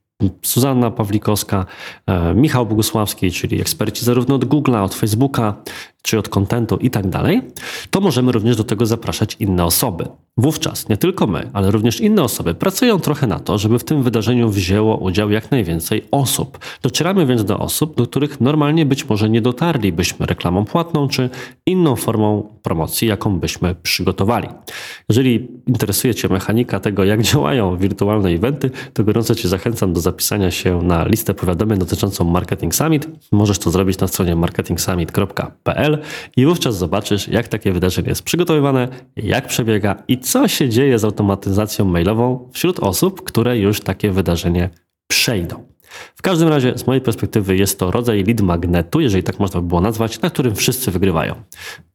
Suzanna 0.41 0.91
Pawlikowska, 0.91 1.65
e, 2.07 2.33
Michał 2.33 2.65
Bogusławski, 2.65 3.31
czyli 3.31 3.61
eksperci 3.61 4.05
zarówno 4.05 4.35
od 4.35 4.45
Google'a, 4.45 4.83
od 4.83 4.95
Facebooka, 4.95 5.53
czy 6.01 6.19
od 6.19 6.29
kontentu 6.29 6.77
i 6.77 6.89
tak 6.89 7.09
dalej, 7.09 7.41
to 7.91 8.01
możemy 8.01 8.31
również 8.31 8.57
do 8.57 8.63
tego 8.63 8.85
zapraszać 8.85 9.35
inne 9.39 9.65
osoby. 9.65 10.05
Wówczas 10.37 10.89
nie 10.89 10.97
tylko 10.97 11.27
my, 11.27 11.49
ale 11.53 11.71
również 11.71 12.01
inne 12.01 12.23
osoby 12.23 12.53
pracują 12.53 12.99
trochę 12.99 13.27
na 13.27 13.39
to, 13.39 13.57
żeby 13.57 13.79
w 13.79 13.83
tym 13.83 14.03
wydarzeniu 14.03 14.49
wzięło 14.49 14.97
udział 14.97 15.31
jak 15.31 15.51
najwięcej 15.51 16.05
osób. 16.11 16.59
Docieramy 16.81 17.25
więc 17.25 17.45
do 17.45 17.59
osób, 17.59 17.97
do 17.97 18.07
których 18.07 18.41
normalnie 18.41 18.85
być 18.85 19.09
może 19.09 19.29
nie 19.29 19.41
dotarlibyśmy 19.41 20.25
reklamą 20.25 20.65
płatną 20.65 21.07
czy 21.07 21.29
inną 21.65 21.95
formą 21.95 22.49
promocji, 22.63 23.07
jaką 23.07 23.39
byśmy 23.39 23.75
przygotowali. 23.75 24.47
Jeżeli 25.09 25.47
interesuje 25.67 26.15
Cię 26.15 26.27
mechanika 26.27 26.79
tego, 26.79 27.03
jak 27.03 27.21
działają 27.21 27.77
wirtualne 27.77 28.29
eventy, 28.29 28.71
to 28.93 29.03
gorąco 29.03 29.35
Cię 29.35 29.47
zachęcam 29.47 29.93
do 29.93 30.01
zapisania 30.01 30.51
się 30.51 30.81
na 30.81 31.05
listę 31.05 31.33
powiadomień 31.33 31.79
dotyczącą 31.79 32.23
Marketing 32.23 32.75
Summit. 32.75 33.07
Możesz 33.31 33.59
to 33.59 33.71
zrobić 33.71 33.99
na 33.99 34.07
stronie 34.07 34.35
marketingsummit.pl 34.35 35.90
i 36.37 36.45
wówczas 36.45 36.77
zobaczysz, 36.77 37.27
jak 37.27 37.47
takie 37.47 37.71
wydarzenie 37.71 38.09
jest 38.09 38.23
przygotowywane, 38.23 38.87
jak 39.15 39.47
przebiega 39.47 40.03
i 40.07 40.19
co 40.19 40.47
się 40.47 40.69
dzieje 40.69 40.99
z 40.99 41.03
automatyzacją 41.03 41.85
mailową 41.85 42.49
wśród 42.53 42.79
osób, 42.79 43.23
które 43.23 43.57
już 43.57 43.81
takie 43.81 44.11
wydarzenie 44.11 44.69
przejdą. 45.07 45.70
W 46.15 46.21
każdym 46.21 46.47
razie, 46.47 46.77
z 46.77 46.87
mojej 46.87 47.01
perspektywy, 47.01 47.57
jest 47.57 47.79
to 47.79 47.91
rodzaj 47.91 48.23
lead 48.23 48.41
magnetu, 48.41 48.99
jeżeli 48.99 49.23
tak 49.23 49.39
można 49.39 49.61
by 49.61 49.67
było 49.67 49.81
nazwać, 49.81 50.21
na 50.21 50.29
którym 50.29 50.55
wszyscy 50.55 50.91
wygrywają. 50.91 51.35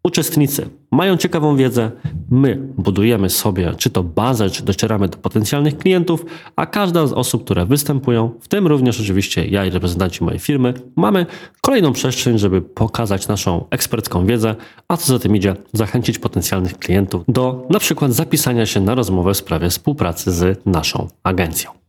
Uczestnicy 0.04 0.68
mają 0.90 1.16
ciekawą 1.16 1.56
wiedzę, 1.56 1.90
my 2.30 2.56
budujemy 2.78 3.30
sobie 3.30 3.72
czy 3.76 3.90
to 3.90 4.02
bazę, 4.02 4.50
czy 4.50 4.62
docieramy 4.62 5.08
do 5.08 5.18
potencjalnych 5.18 5.78
klientów, 5.78 6.24
a 6.56 6.66
każda 6.66 7.06
z 7.06 7.12
osób, 7.12 7.44
które 7.44 7.66
występują, 7.66 8.30
w 8.40 8.48
tym 8.48 8.66
również 8.66 9.00
oczywiście 9.00 9.46
ja 9.46 9.64
i 9.66 9.70
reprezentanci 9.70 10.24
mojej 10.24 10.38
firmy, 10.38 10.74
mamy 10.96 11.26
kolejną 11.60 11.92
przestrzeń, 11.92 12.38
żeby 12.38 12.62
pokazać 12.62 13.28
naszą 13.28 13.64
ekspercką 13.70 14.26
wiedzę, 14.26 14.54
a 14.88 14.96
co 14.96 15.06
za 15.12 15.18
tym 15.18 15.36
idzie, 15.36 15.56
zachęcić 15.72 16.18
potencjalnych 16.18 16.78
klientów 16.78 17.22
do 17.28 17.66
na 17.70 17.78
przykład 17.78 18.12
zapisania 18.12 18.66
się 18.66 18.80
na 18.80 18.94
rozmowę 18.94 19.34
w 19.34 19.36
sprawie 19.36 19.70
współpracy 19.70 20.32
z 20.32 20.66
naszą 20.66 21.08
agencją. 21.22 21.85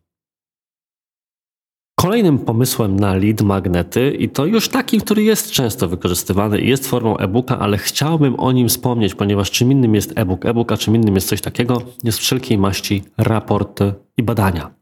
Kolejnym 2.07 2.39
pomysłem 2.39 2.99
na 2.99 3.15
lead 3.15 3.41
magnety, 3.41 4.11
i 4.19 4.29
to 4.29 4.45
już 4.45 4.69
takim, 4.69 5.01
który 5.01 5.23
jest 5.23 5.51
często 5.51 5.87
wykorzystywany 5.87 6.61
jest 6.61 6.87
formą 6.87 7.17
e-booka, 7.17 7.59
ale 7.59 7.77
chciałbym 7.77 8.39
o 8.39 8.51
nim 8.51 8.69
wspomnieć, 8.69 9.15
ponieważ 9.15 9.51
czym 9.51 9.71
innym 9.71 9.95
jest 9.95 10.13
e-book, 10.15 10.45
e-book, 10.45 10.71
a 10.71 10.77
czym 10.77 10.95
innym 10.95 11.15
jest 11.15 11.27
coś 11.27 11.41
takiego, 11.41 11.81
jest 12.03 12.19
wszelkiej 12.19 12.57
maści 12.57 13.03
raporty 13.17 13.93
i 14.17 14.23
badania. 14.23 14.76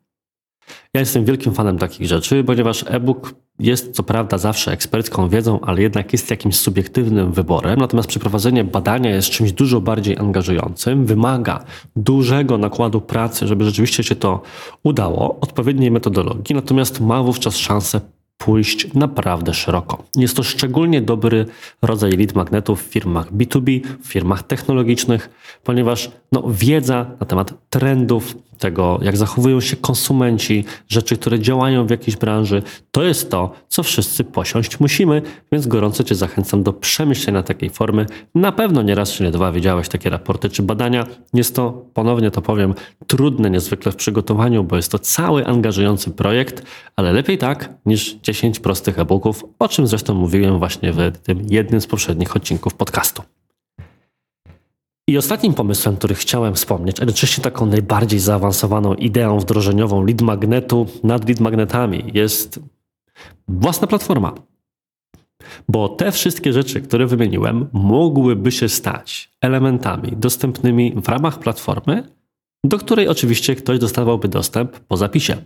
Ja 0.93 0.99
jestem 0.99 1.25
wielkim 1.25 1.53
fanem 1.53 1.77
takich 1.77 2.07
rzeczy, 2.07 2.43
ponieważ 2.43 2.85
e-book 2.87 3.35
jest 3.59 3.91
co 3.91 4.03
prawda 4.03 4.37
zawsze 4.37 4.71
ekspercką 4.71 5.29
wiedzą, 5.29 5.59
ale 5.61 5.81
jednak 5.81 6.13
jest 6.13 6.29
jakimś 6.29 6.55
subiektywnym 6.55 7.31
wyborem. 7.31 7.79
Natomiast 7.79 8.09
przeprowadzenie 8.09 8.63
badania 8.63 9.09
jest 9.09 9.29
czymś 9.29 9.51
dużo 9.51 9.81
bardziej 9.81 10.17
angażującym, 10.17 11.05
wymaga 11.05 11.63
dużego 11.95 12.57
nakładu 12.57 13.01
pracy, 13.01 13.47
żeby 13.47 13.65
rzeczywiście 13.65 14.03
się 14.03 14.15
to 14.15 14.41
udało, 14.83 15.39
odpowiedniej 15.41 15.91
metodologii, 15.91 16.55
natomiast 16.55 16.99
ma 16.99 17.23
wówczas 17.23 17.57
szansę 17.57 18.01
pójść 18.37 18.93
naprawdę 18.93 19.53
szeroko. 19.53 20.03
Jest 20.15 20.35
to 20.35 20.43
szczególnie 20.43 21.01
dobry 21.01 21.45
rodzaj 21.81 22.11
lead 22.11 22.35
magnetów 22.35 22.83
w 22.83 22.85
firmach 22.91 23.33
B2B, 23.33 23.81
w 24.03 24.07
firmach 24.07 24.43
technologicznych, 24.43 25.29
ponieważ 25.63 26.11
no, 26.31 26.43
wiedza 26.47 27.05
na 27.19 27.25
temat 27.25 27.53
trendów, 27.69 28.35
tego 28.57 28.99
jak 29.01 29.17
zachowują 29.17 29.61
się 29.61 29.75
konsumenci, 29.75 30.65
rzeczy, 30.87 31.17
które 31.17 31.39
działają 31.39 31.87
w 31.87 31.89
jakiejś 31.89 32.17
branży, 32.17 32.61
to 32.91 33.03
jest 33.03 33.31
to, 33.31 33.51
co 33.67 33.83
wszyscy 33.83 34.23
posiąść 34.23 34.79
musimy, 34.79 35.21
więc 35.51 35.67
gorąco 35.67 36.03
Cię 36.03 36.15
zachęcam 36.15 36.63
do 36.63 36.73
przemyślenia 36.73 37.43
takiej 37.43 37.69
formy. 37.69 38.05
Na 38.35 38.51
pewno 38.51 38.81
nie 38.81 38.95
raz 38.95 39.11
czy 39.11 39.23
nie 39.23 39.31
dwa 39.31 39.51
widziałeś 39.51 39.89
takie 39.89 40.09
raporty 40.09 40.49
czy 40.49 40.63
badania. 40.63 41.07
Jest 41.33 41.55
to, 41.55 41.85
ponownie 41.93 42.31
to 42.31 42.41
powiem, 42.41 42.73
trudne 43.07 43.49
niezwykle 43.49 43.91
w 43.91 43.95
przygotowaniu, 43.95 44.63
bo 44.63 44.75
jest 44.75 44.91
to 44.91 44.99
cały 44.99 45.45
angażujący 45.45 46.11
projekt, 46.11 46.63
ale 46.95 47.13
lepiej 47.13 47.37
tak 47.37 47.69
niż 47.85 48.15
10 48.15 48.59
prostych 48.59 48.99
e-booków, 48.99 49.45
o 49.59 49.67
czym 49.67 49.87
zresztą 49.87 50.13
mówiłem 50.13 50.59
właśnie 50.59 50.93
w 50.93 51.17
tym 51.23 51.45
jednym 51.49 51.81
z 51.81 51.87
poprzednich 51.87 52.35
odcinków 52.35 52.73
podcastu. 52.73 53.23
I 55.07 55.17
ostatnim 55.17 55.53
pomysłem, 55.53 55.97
który 55.97 56.15
chciałem 56.15 56.55
wspomnieć, 56.55 56.99
a 56.99 57.03
jednocześnie 57.03 57.43
taką 57.43 57.65
najbardziej 57.65 58.19
zaawansowaną 58.19 58.93
ideą 58.93 59.39
wdrożeniową 59.39 60.05
lead 60.05 60.21
magnetu 60.21 60.87
nad 61.03 61.27
lead 61.27 61.39
magnetami 61.39 62.11
jest 62.13 62.59
własna 63.47 63.87
platforma. 63.87 64.33
Bo 65.69 65.89
te 65.89 66.11
wszystkie 66.11 66.53
rzeczy, 66.53 66.81
które 66.81 67.07
wymieniłem, 67.07 67.67
mogłyby 67.73 68.51
się 68.51 68.69
stać 68.69 69.31
elementami 69.41 70.11
dostępnymi 70.17 70.93
w 70.95 71.09
ramach 71.09 71.39
platformy, 71.39 72.03
do 72.63 72.77
której 72.77 73.07
oczywiście 73.07 73.55
ktoś 73.55 73.79
dostawałby 73.79 74.27
dostęp 74.27 74.79
po 74.79 74.97
zapisie. 74.97 75.37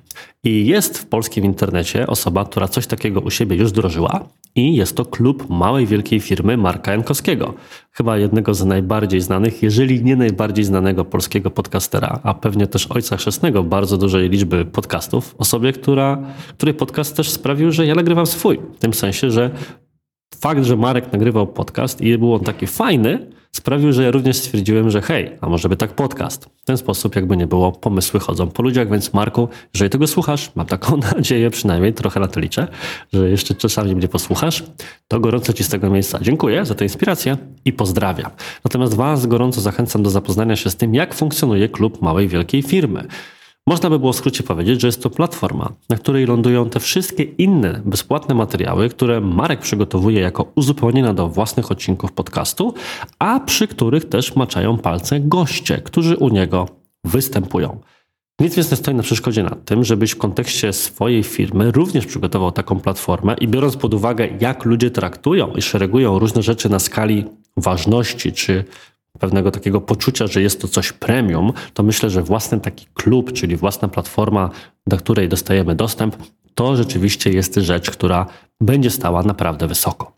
I 0.44 0.68
jest 0.68 0.98
w 0.98 1.06
polskim 1.06 1.46
internecie 1.46 2.08
osoba, 2.08 2.46
która 2.46 2.68
coś 2.68 2.88
takiego 2.88 3.22
u 3.22 3.30
siebie 3.30 3.56
już 3.56 3.70
wdrożyła 3.70 4.28
i 4.56 4.76
jest 4.76 4.96
to 4.96 5.06
klub 5.06 5.50
małej, 5.50 5.86
wielkiej 5.86 6.20
firmy 6.20 6.58
Marka 6.58 6.92
Jankowskiego. 6.92 7.54
Chyba 7.92 8.18
jednego 8.18 8.54
z 8.54 8.66
najbardziej 8.66 9.22
znanych, 9.22 9.64
jeżeli 9.64 10.04
nie 10.04 10.16
najbardziej 10.16 10.66
znanego 10.66 11.06
polskiego 11.06 11.52
podcastera, 11.52 12.20
a 12.24 12.34
pewnie 12.34 12.68
też 12.68 12.88
ojca 12.88 13.18
chrzestnego 13.18 13.64
bardzo 13.64 13.98
dużej 13.98 14.30
liczby 14.30 14.66
podcastów. 14.66 15.36
Osobie, 15.38 15.74
która, 15.74 16.24
której 16.58 16.76
podcast 16.76 17.16
też 17.16 17.30
sprawił, 17.30 17.72
że 17.72 17.86
ja 17.86 17.96
nagrywam 17.96 18.26
swój. 18.26 18.60
W 18.76 18.80
tym 18.80 18.94
sensie, 18.94 19.32
że 19.32 19.52
fakt, 20.36 20.64
że 20.64 20.78
Marek 20.78 21.14
nagrywał 21.14 21.48
podcast 21.48 22.02
i 22.02 22.18
był 22.18 22.34
on 22.34 22.40
taki 22.40 22.68
fajny, 22.68 23.39
sprawił, 23.52 23.94
że 23.94 24.04
ja 24.04 24.12
również 24.12 24.38
stwierdziłem, 24.38 24.90
że 24.90 25.02
hej, 25.02 25.38
a 25.42 25.50
może 25.50 25.70
by 25.70 25.76
tak 25.76 25.94
podcast. 25.94 26.46
W 26.46 26.66
ten 26.66 26.78
sposób 26.78 27.16
jakby 27.16 27.38
nie 27.38 27.48
było, 27.48 27.72
pomysły 27.72 28.20
chodzą 28.20 28.48
po 28.48 28.64
ludziach, 28.64 28.90
więc 28.90 29.14
Marku, 29.14 29.50
jeżeli 29.74 29.90
tego 29.90 30.08
słuchasz, 30.08 30.52
mam 30.56 30.66
taką 30.66 30.98
nadzieję, 31.16 31.50
przynajmniej 31.50 31.94
trochę 31.94 32.20
na 32.20 32.28
to 32.28 32.40
liczę, 32.40 32.68
że 33.14 33.30
jeszcze 33.30 33.56
czasami 33.56 33.96
mnie 33.96 34.08
posłuchasz, 34.08 34.64
to 35.08 35.20
gorąco 35.20 35.54
Ci 35.54 35.64
z 35.64 35.70
tego 35.70 35.90
miejsca 35.90 36.20
dziękuję 36.22 36.66
za 36.66 36.76
tę 36.76 36.86
inspirację 36.86 37.38
i 37.66 37.74
pozdrawiam. 37.74 38.32
Natomiast 38.64 38.94
Was 38.94 39.26
gorąco 39.26 39.62
zachęcam 39.62 40.04
do 40.04 40.10
zapoznania 40.10 40.56
się 40.56 40.70
z 40.70 40.76
tym, 40.76 40.96
jak 40.96 41.14
funkcjonuje 41.14 41.70
klub 41.70 42.02
małej, 42.02 42.28
wielkiej 42.28 42.62
firmy. 42.62 43.08
Można 43.68 43.90
by 43.90 44.00
było 44.00 44.14
w 44.14 44.16
skrócie 44.16 44.44
powiedzieć, 44.44 44.82
że 44.82 44.88
jest 44.88 45.04
to 45.04 45.10
platforma, 45.10 45.74
na 45.90 45.96
której 45.96 46.26
lądują 46.26 46.70
te 46.70 46.80
wszystkie 46.80 47.24
inne 47.24 47.82
bezpłatne 47.86 48.36
materiały, 48.36 48.90
które 48.90 49.22
Marek 49.22 49.60
przygotowuje 49.60 50.22
jako 50.22 50.52
uzupełnienia 50.56 51.14
do 51.14 51.28
własnych 51.28 51.72
odcinków 51.72 52.12
podcastu, 52.12 52.74
a 53.20 53.40
przy 53.40 53.68
których 53.68 54.10
też 54.10 54.36
maczają 54.36 54.78
palce 54.78 55.20
goście, 55.20 55.82
którzy 55.82 56.18
u 56.18 56.30
niego 56.30 56.68
występują. 57.04 57.80
Nic 58.40 58.56
więc 58.56 58.72
nie 58.72 58.78
stoi 58.78 58.96
na 58.96 59.04
przeszkodzie 59.04 59.44
nad 59.44 59.66
tym, 59.66 59.84
żebyś 59.84 60.12
w 60.12 60.18
kontekście 60.18 60.74
swojej 60.74 61.24
firmy 61.24 61.72
również 61.72 62.06
przygotował 62.06 62.52
taką 62.52 62.80
platformę 62.80 63.36
i 63.42 63.48
biorąc 63.48 63.78
pod 63.78 63.94
uwagę, 63.94 64.28
jak 64.42 64.66
ludzie 64.66 64.92
traktują 64.92 65.54
i 65.54 65.62
szeregują 65.62 66.20
różne 66.20 66.42
rzeczy 66.42 66.70
na 66.70 66.80
skali 66.80 67.26
ważności 67.58 68.32
czy 68.32 68.64
pewnego 69.20 69.52
takiego 69.52 69.82
poczucia, 69.82 70.28
że 70.28 70.42
jest 70.42 70.62
to 70.62 70.68
coś 70.68 70.92
premium, 70.92 71.54
to 71.74 71.84
myślę, 71.84 72.10
że 72.10 72.24
własny 72.24 72.60
taki 72.60 72.86
klub, 72.94 73.34
czyli 73.34 73.56
własna 73.56 73.88
platforma, 73.88 74.50
do 74.88 74.98
której 74.98 75.30
dostajemy 75.30 75.76
dostęp, 75.76 76.16
to 76.56 76.76
rzeczywiście 76.76 77.30
jest 77.30 77.56
rzecz, 77.56 77.92
która 77.92 78.26
będzie 78.62 78.90
stała 78.90 79.24
naprawdę 79.24 79.68
wysoko. 79.68 80.12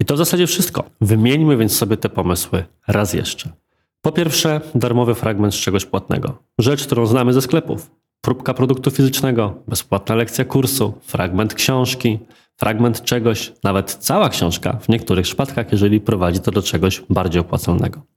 I 0.00 0.04
to 0.04 0.14
w 0.14 0.18
zasadzie 0.18 0.46
wszystko. 0.46 0.84
Wymieńmy 1.00 1.56
więc 1.56 1.76
sobie 1.76 1.96
te 1.96 2.08
pomysły 2.08 2.64
raz 2.88 3.14
jeszcze. 3.14 3.52
Po 4.00 4.12
pierwsze, 4.12 4.60
darmowy 4.74 5.14
fragment 5.14 5.54
z 5.54 5.58
czegoś 5.58 5.84
płatnego. 5.84 6.38
Rzecz, 6.58 6.86
którą 6.86 7.06
znamy 7.06 7.32
ze 7.32 7.42
sklepów. 7.42 7.90
Próbka 8.20 8.54
produktu 8.54 8.90
fizycznego, 8.90 9.54
bezpłatna 9.68 10.14
lekcja 10.14 10.44
kursu, 10.44 10.94
fragment 11.02 11.54
książki, 11.54 12.18
fragment 12.56 13.02
czegoś, 13.02 13.52
nawet 13.64 13.94
cała 13.94 14.28
książka 14.28 14.78
w 14.80 14.88
niektórych 14.88 15.24
przypadkach, 15.24 15.72
jeżeli 15.72 16.00
prowadzi 16.00 16.40
to 16.40 16.50
do 16.50 16.62
czegoś 16.62 17.02
bardziej 17.10 17.40
opłacalnego. 17.40 18.15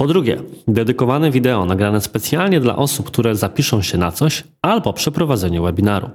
Po 0.00 0.06
drugie, 0.06 0.42
dedykowane 0.68 1.30
wideo 1.30 1.64
nagrane 1.64 2.00
specjalnie 2.00 2.60
dla 2.60 2.76
osób, 2.76 3.06
które 3.06 3.34
zapiszą 3.34 3.82
się 3.82 3.98
na 3.98 4.12
coś 4.12 4.44
albo 4.62 4.92
przeprowadzenie 4.92 5.60
webinaru. 5.60 6.10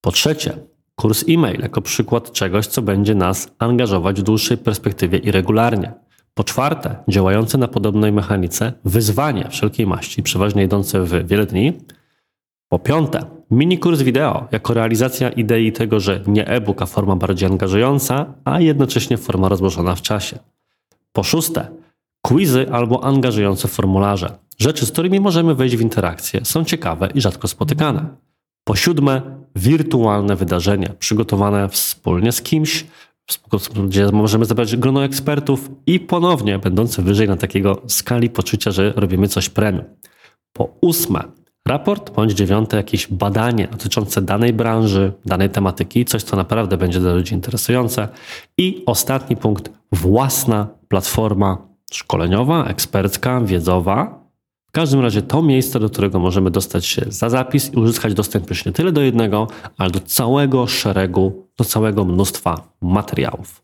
Po 0.00 0.12
trzecie, 0.12 0.52
kurs 0.96 1.24
e-mail 1.28 1.60
jako 1.60 1.82
przykład 1.82 2.32
czegoś, 2.32 2.66
co 2.66 2.82
będzie 2.82 3.14
nas 3.14 3.52
angażować 3.58 4.20
w 4.20 4.22
dłuższej 4.22 4.58
perspektywie 4.58 5.18
i 5.18 5.30
regularnie. 5.30 5.92
Po 6.34 6.44
czwarte, 6.44 6.96
działające 7.08 7.58
na 7.58 7.68
podobnej 7.68 8.12
mechanice 8.12 8.72
wyzwanie 8.84 9.48
wszelkiej 9.50 9.86
maści, 9.86 10.22
przeważnie 10.22 10.64
idące 10.64 11.04
w 11.04 11.26
wiele 11.28 11.46
dni. 11.46 11.72
Po 12.68 12.78
piąte, 12.78 13.24
mini 13.50 13.78
kurs 13.78 14.02
wideo 14.02 14.48
jako 14.52 14.74
realizacja 14.74 15.30
idei 15.30 15.72
tego, 15.72 16.00
że 16.00 16.20
nie 16.26 16.46
e-book, 16.46 16.82
a 16.82 16.86
forma 16.86 17.16
bardziej 17.16 17.48
angażująca, 17.48 18.34
a 18.44 18.60
jednocześnie 18.60 19.16
forma 19.16 19.48
rozłożona 19.48 19.94
w 19.94 20.02
czasie. 20.02 20.38
Po 21.12 21.22
szóste, 21.22 21.79
quizy 22.22 22.66
albo 22.72 23.04
angażujące 23.04 23.68
formularze. 23.68 24.38
Rzeczy, 24.58 24.86
z 24.86 24.90
którymi 24.90 25.20
możemy 25.20 25.54
wejść 25.54 25.76
w 25.76 25.80
interakcję, 25.80 26.40
są 26.44 26.64
ciekawe 26.64 27.08
i 27.14 27.20
rzadko 27.20 27.48
spotykane. 27.48 28.06
Po 28.64 28.76
siódme, 28.76 29.22
wirtualne 29.56 30.36
wydarzenie 30.36 30.94
przygotowane 30.98 31.68
wspólnie 31.68 32.32
z 32.32 32.42
kimś, 32.42 32.86
gdzie 33.86 34.06
możemy 34.12 34.44
zebrać 34.44 34.76
grono 34.76 35.04
ekspertów 35.04 35.70
i 35.86 36.00
ponownie 36.00 36.58
będące 36.58 37.02
wyżej 37.02 37.28
na 37.28 37.36
takiego 37.36 37.82
skali 37.88 38.30
poczucia, 38.30 38.70
że 38.70 38.92
robimy 38.96 39.28
coś 39.28 39.48
premium. 39.48 39.84
Po 40.52 40.76
ósme, 40.80 41.24
raport 41.68 42.14
bądź 42.14 42.32
dziewiąte 42.32 42.76
jakieś 42.76 43.06
badanie 43.06 43.68
dotyczące 43.68 44.22
danej 44.22 44.52
branży, 44.52 45.12
danej 45.26 45.50
tematyki, 45.50 46.04
coś 46.04 46.22
co 46.22 46.36
naprawdę 46.36 46.76
będzie 46.76 47.00
dla 47.00 47.14
ludzi 47.14 47.34
interesujące. 47.34 48.08
I 48.58 48.82
ostatni 48.86 49.36
punkt, 49.36 49.70
własna 49.92 50.66
platforma 50.88 51.69
szkoleniowa, 51.90 52.64
ekspercka, 52.64 53.40
wiedzowa, 53.40 54.20
w 54.70 54.72
każdym 54.72 55.00
razie 55.00 55.22
to 55.22 55.42
miejsce, 55.42 55.80
do 55.80 55.90
którego 55.90 56.18
możemy 56.18 56.50
dostać 56.50 56.86
się 56.86 57.02
za 57.08 57.30
zapis 57.30 57.74
i 57.74 57.76
uzyskać 57.76 58.14
dostęp 58.14 58.50
już 58.50 58.64
nie 58.64 58.72
tyle 58.72 58.92
do 58.92 59.00
jednego, 59.00 59.48
ale 59.78 59.90
do 59.90 60.00
całego 60.00 60.66
szeregu, 60.66 61.46
do 61.58 61.64
całego 61.64 62.04
mnóstwa 62.04 62.72
materiałów. 62.80 63.62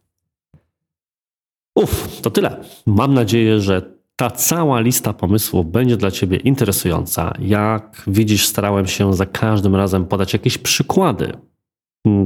Uf, 1.75 2.21
to 2.23 2.31
tyle. 2.31 2.65
Mam 2.87 3.15
nadzieję, 3.15 3.61
że 3.61 3.83
ta 4.17 4.31
cała 4.31 4.81
lista 4.81 5.13
pomysłów 5.13 5.71
będzie 5.71 5.97
dla 5.97 6.11
Ciebie 6.11 6.37
interesująca. 6.37 7.35
Jak 7.39 8.03
widzisz, 8.07 8.47
starałem 8.47 8.87
się 8.87 9.15
za 9.15 9.27
każdym 9.27 9.77
razem 9.77 10.07
podać 10.07 10.33
jakieś 10.33 10.59
przykłady 10.59 11.33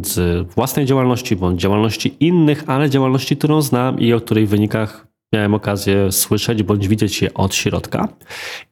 z 0.03 0.49
własnej 0.49 0.87
działalności 0.87 1.37
bądź 1.37 1.61
działalności 1.61 2.17
innych, 2.21 2.65
ale 2.67 2.91
działalności, 2.91 3.37
którą 3.37 3.63
znam 3.63 4.01
i 4.01 4.13
o 4.13 4.21
której 4.21 4.47
wynikach 4.47 5.10
miałem 5.33 5.55
okazję 5.55 6.13
słyszeć 6.13 6.63
bądź 6.63 6.89
widzieć 6.89 7.23
je 7.23 7.35
od 7.35 7.55
środka 7.55 8.09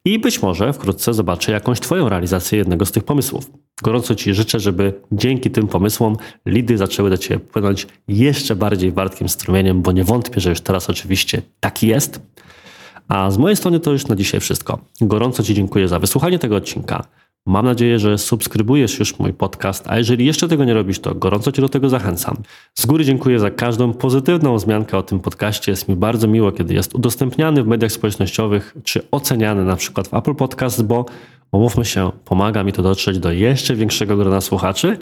i 0.04 0.18
być 0.18 0.42
może 0.42 0.72
wkrótce 0.72 1.14
zobaczę 1.14 1.52
jakąś 1.52 1.80
Twoją 1.80 2.08
realizację 2.08 2.58
jednego 2.58 2.86
z 2.86 2.92
tych 2.92 3.04
pomysłów. 3.04 3.50
Gorąco 3.82 4.14
Ci 4.14 4.34
życzę, 4.34 4.60
żeby 4.60 5.00
dzięki 5.12 5.50
tym 5.50 5.68
pomysłom 5.68 6.16
lidy 6.46 6.78
zaczęły 6.78 7.10
do 7.10 7.18
Ciebie 7.18 7.40
płynąć 7.40 7.86
jeszcze 8.08 8.56
bardziej 8.56 8.92
wartkim 8.92 9.28
strumieniem, 9.28 9.82
bo 9.82 9.92
nie 9.92 10.04
wątpię, 10.04 10.40
że 10.40 10.50
już 10.50 10.60
teraz 10.60 10.90
oczywiście 10.90 11.42
taki 11.60 11.86
jest. 11.86 12.20
A 13.08 13.30
z 13.30 13.38
mojej 13.38 13.56
strony 13.56 13.80
to 13.80 13.92
już 13.92 14.06
na 14.06 14.16
dzisiaj 14.16 14.40
wszystko. 14.40 14.78
Gorąco 15.00 15.42
Ci 15.42 15.54
dziękuję 15.54 15.88
za 15.88 15.98
wysłuchanie 15.98 16.38
tego 16.38 16.56
odcinka. 16.56 17.04
Mam 17.48 17.64
nadzieję, 17.64 17.98
że 17.98 18.18
subskrybujesz 18.18 18.98
już 18.98 19.18
mój 19.18 19.32
podcast, 19.32 19.84
a 19.86 19.98
jeżeli 19.98 20.26
jeszcze 20.26 20.48
tego 20.48 20.64
nie 20.64 20.74
robisz, 20.74 21.00
to 21.00 21.14
gorąco 21.14 21.52
Cię 21.52 21.62
do 21.62 21.68
tego 21.68 21.88
zachęcam. 21.88 22.36
Z 22.74 22.86
góry 22.86 23.04
dziękuję 23.04 23.38
za 23.38 23.50
każdą 23.50 23.92
pozytywną 23.92 24.56
wzmiankę 24.56 24.98
o 24.98 25.02
tym 25.02 25.20
podcaście. 25.20 25.72
Jest 25.72 25.88
mi 25.88 25.96
bardzo 25.96 26.28
miło, 26.28 26.52
kiedy 26.52 26.74
jest 26.74 26.94
udostępniany 26.94 27.62
w 27.62 27.66
mediach 27.66 27.92
społecznościowych 27.92 28.76
czy 28.84 29.10
oceniany 29.10 29.64
na 29.64 29.76
przykład 29.76 30.08
w 30.08 30.14
Apple 30.14 30.34
Podcast, 30.34 30.82
bo 30.82 31.06
umówmy 31.52 31.84
się, 31.84 32.10
pomaga 32.24 32.64
mi 32.64 32.72
to 32.72 32.82
dotrzeć 32.82 33.18
do 33.18 33.32
jeszcze 33.32 33.74
większego 33.74 34.16
grona 34.16 34.40
słuchaczy, 34.40 34.98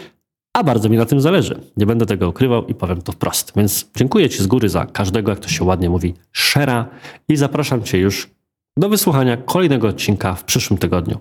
a 0.53 0.65
bardzo 0.65 0.89
mi 0.89 0.97
na 0.97 1.07
tym 1.07 1.21
zależy. 1.21 1.61
Nie 1.77 1.87
będę 1.87 2.07
tego 2.07 2.29
ukrywał 2.29 2.67
i 2.67 2.75
powiem 2.75 3.03
to 3.03 3.13
wprost. 3.13 3.53
Więc 3.57 3.91
dziękuję 3.97 4.29
Ci 4.29 4.43
z 4.43 4.47
góry 4.47 4.69
za 4.69 4.85
każdego, 4.85 5.31
jak 5.31 5.41
to 5.41 5.49
się 5.49 5.65
ładnie 5.65 5.91
mówi, 5.91 6.15
szera 6.33 6.89
i 7.29 7.37
zapraszam 7.37 7.83
Cię 7.83 7.99
już 7.99 8.31
do 8.77 8.89
wysłuchania 8.89 9.37
kolejnego 9.37 9.89
odcinka 9.89 10.35
w 10.35 10.45
przyszłym 10.45 10.79
tygodniu. 10.79 11.19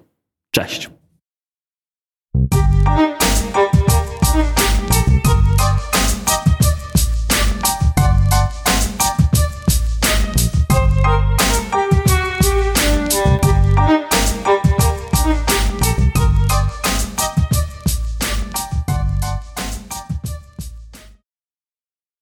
Cześć! 0.52 0.90
Thank 2.86 3.10
you. 3.10 3.15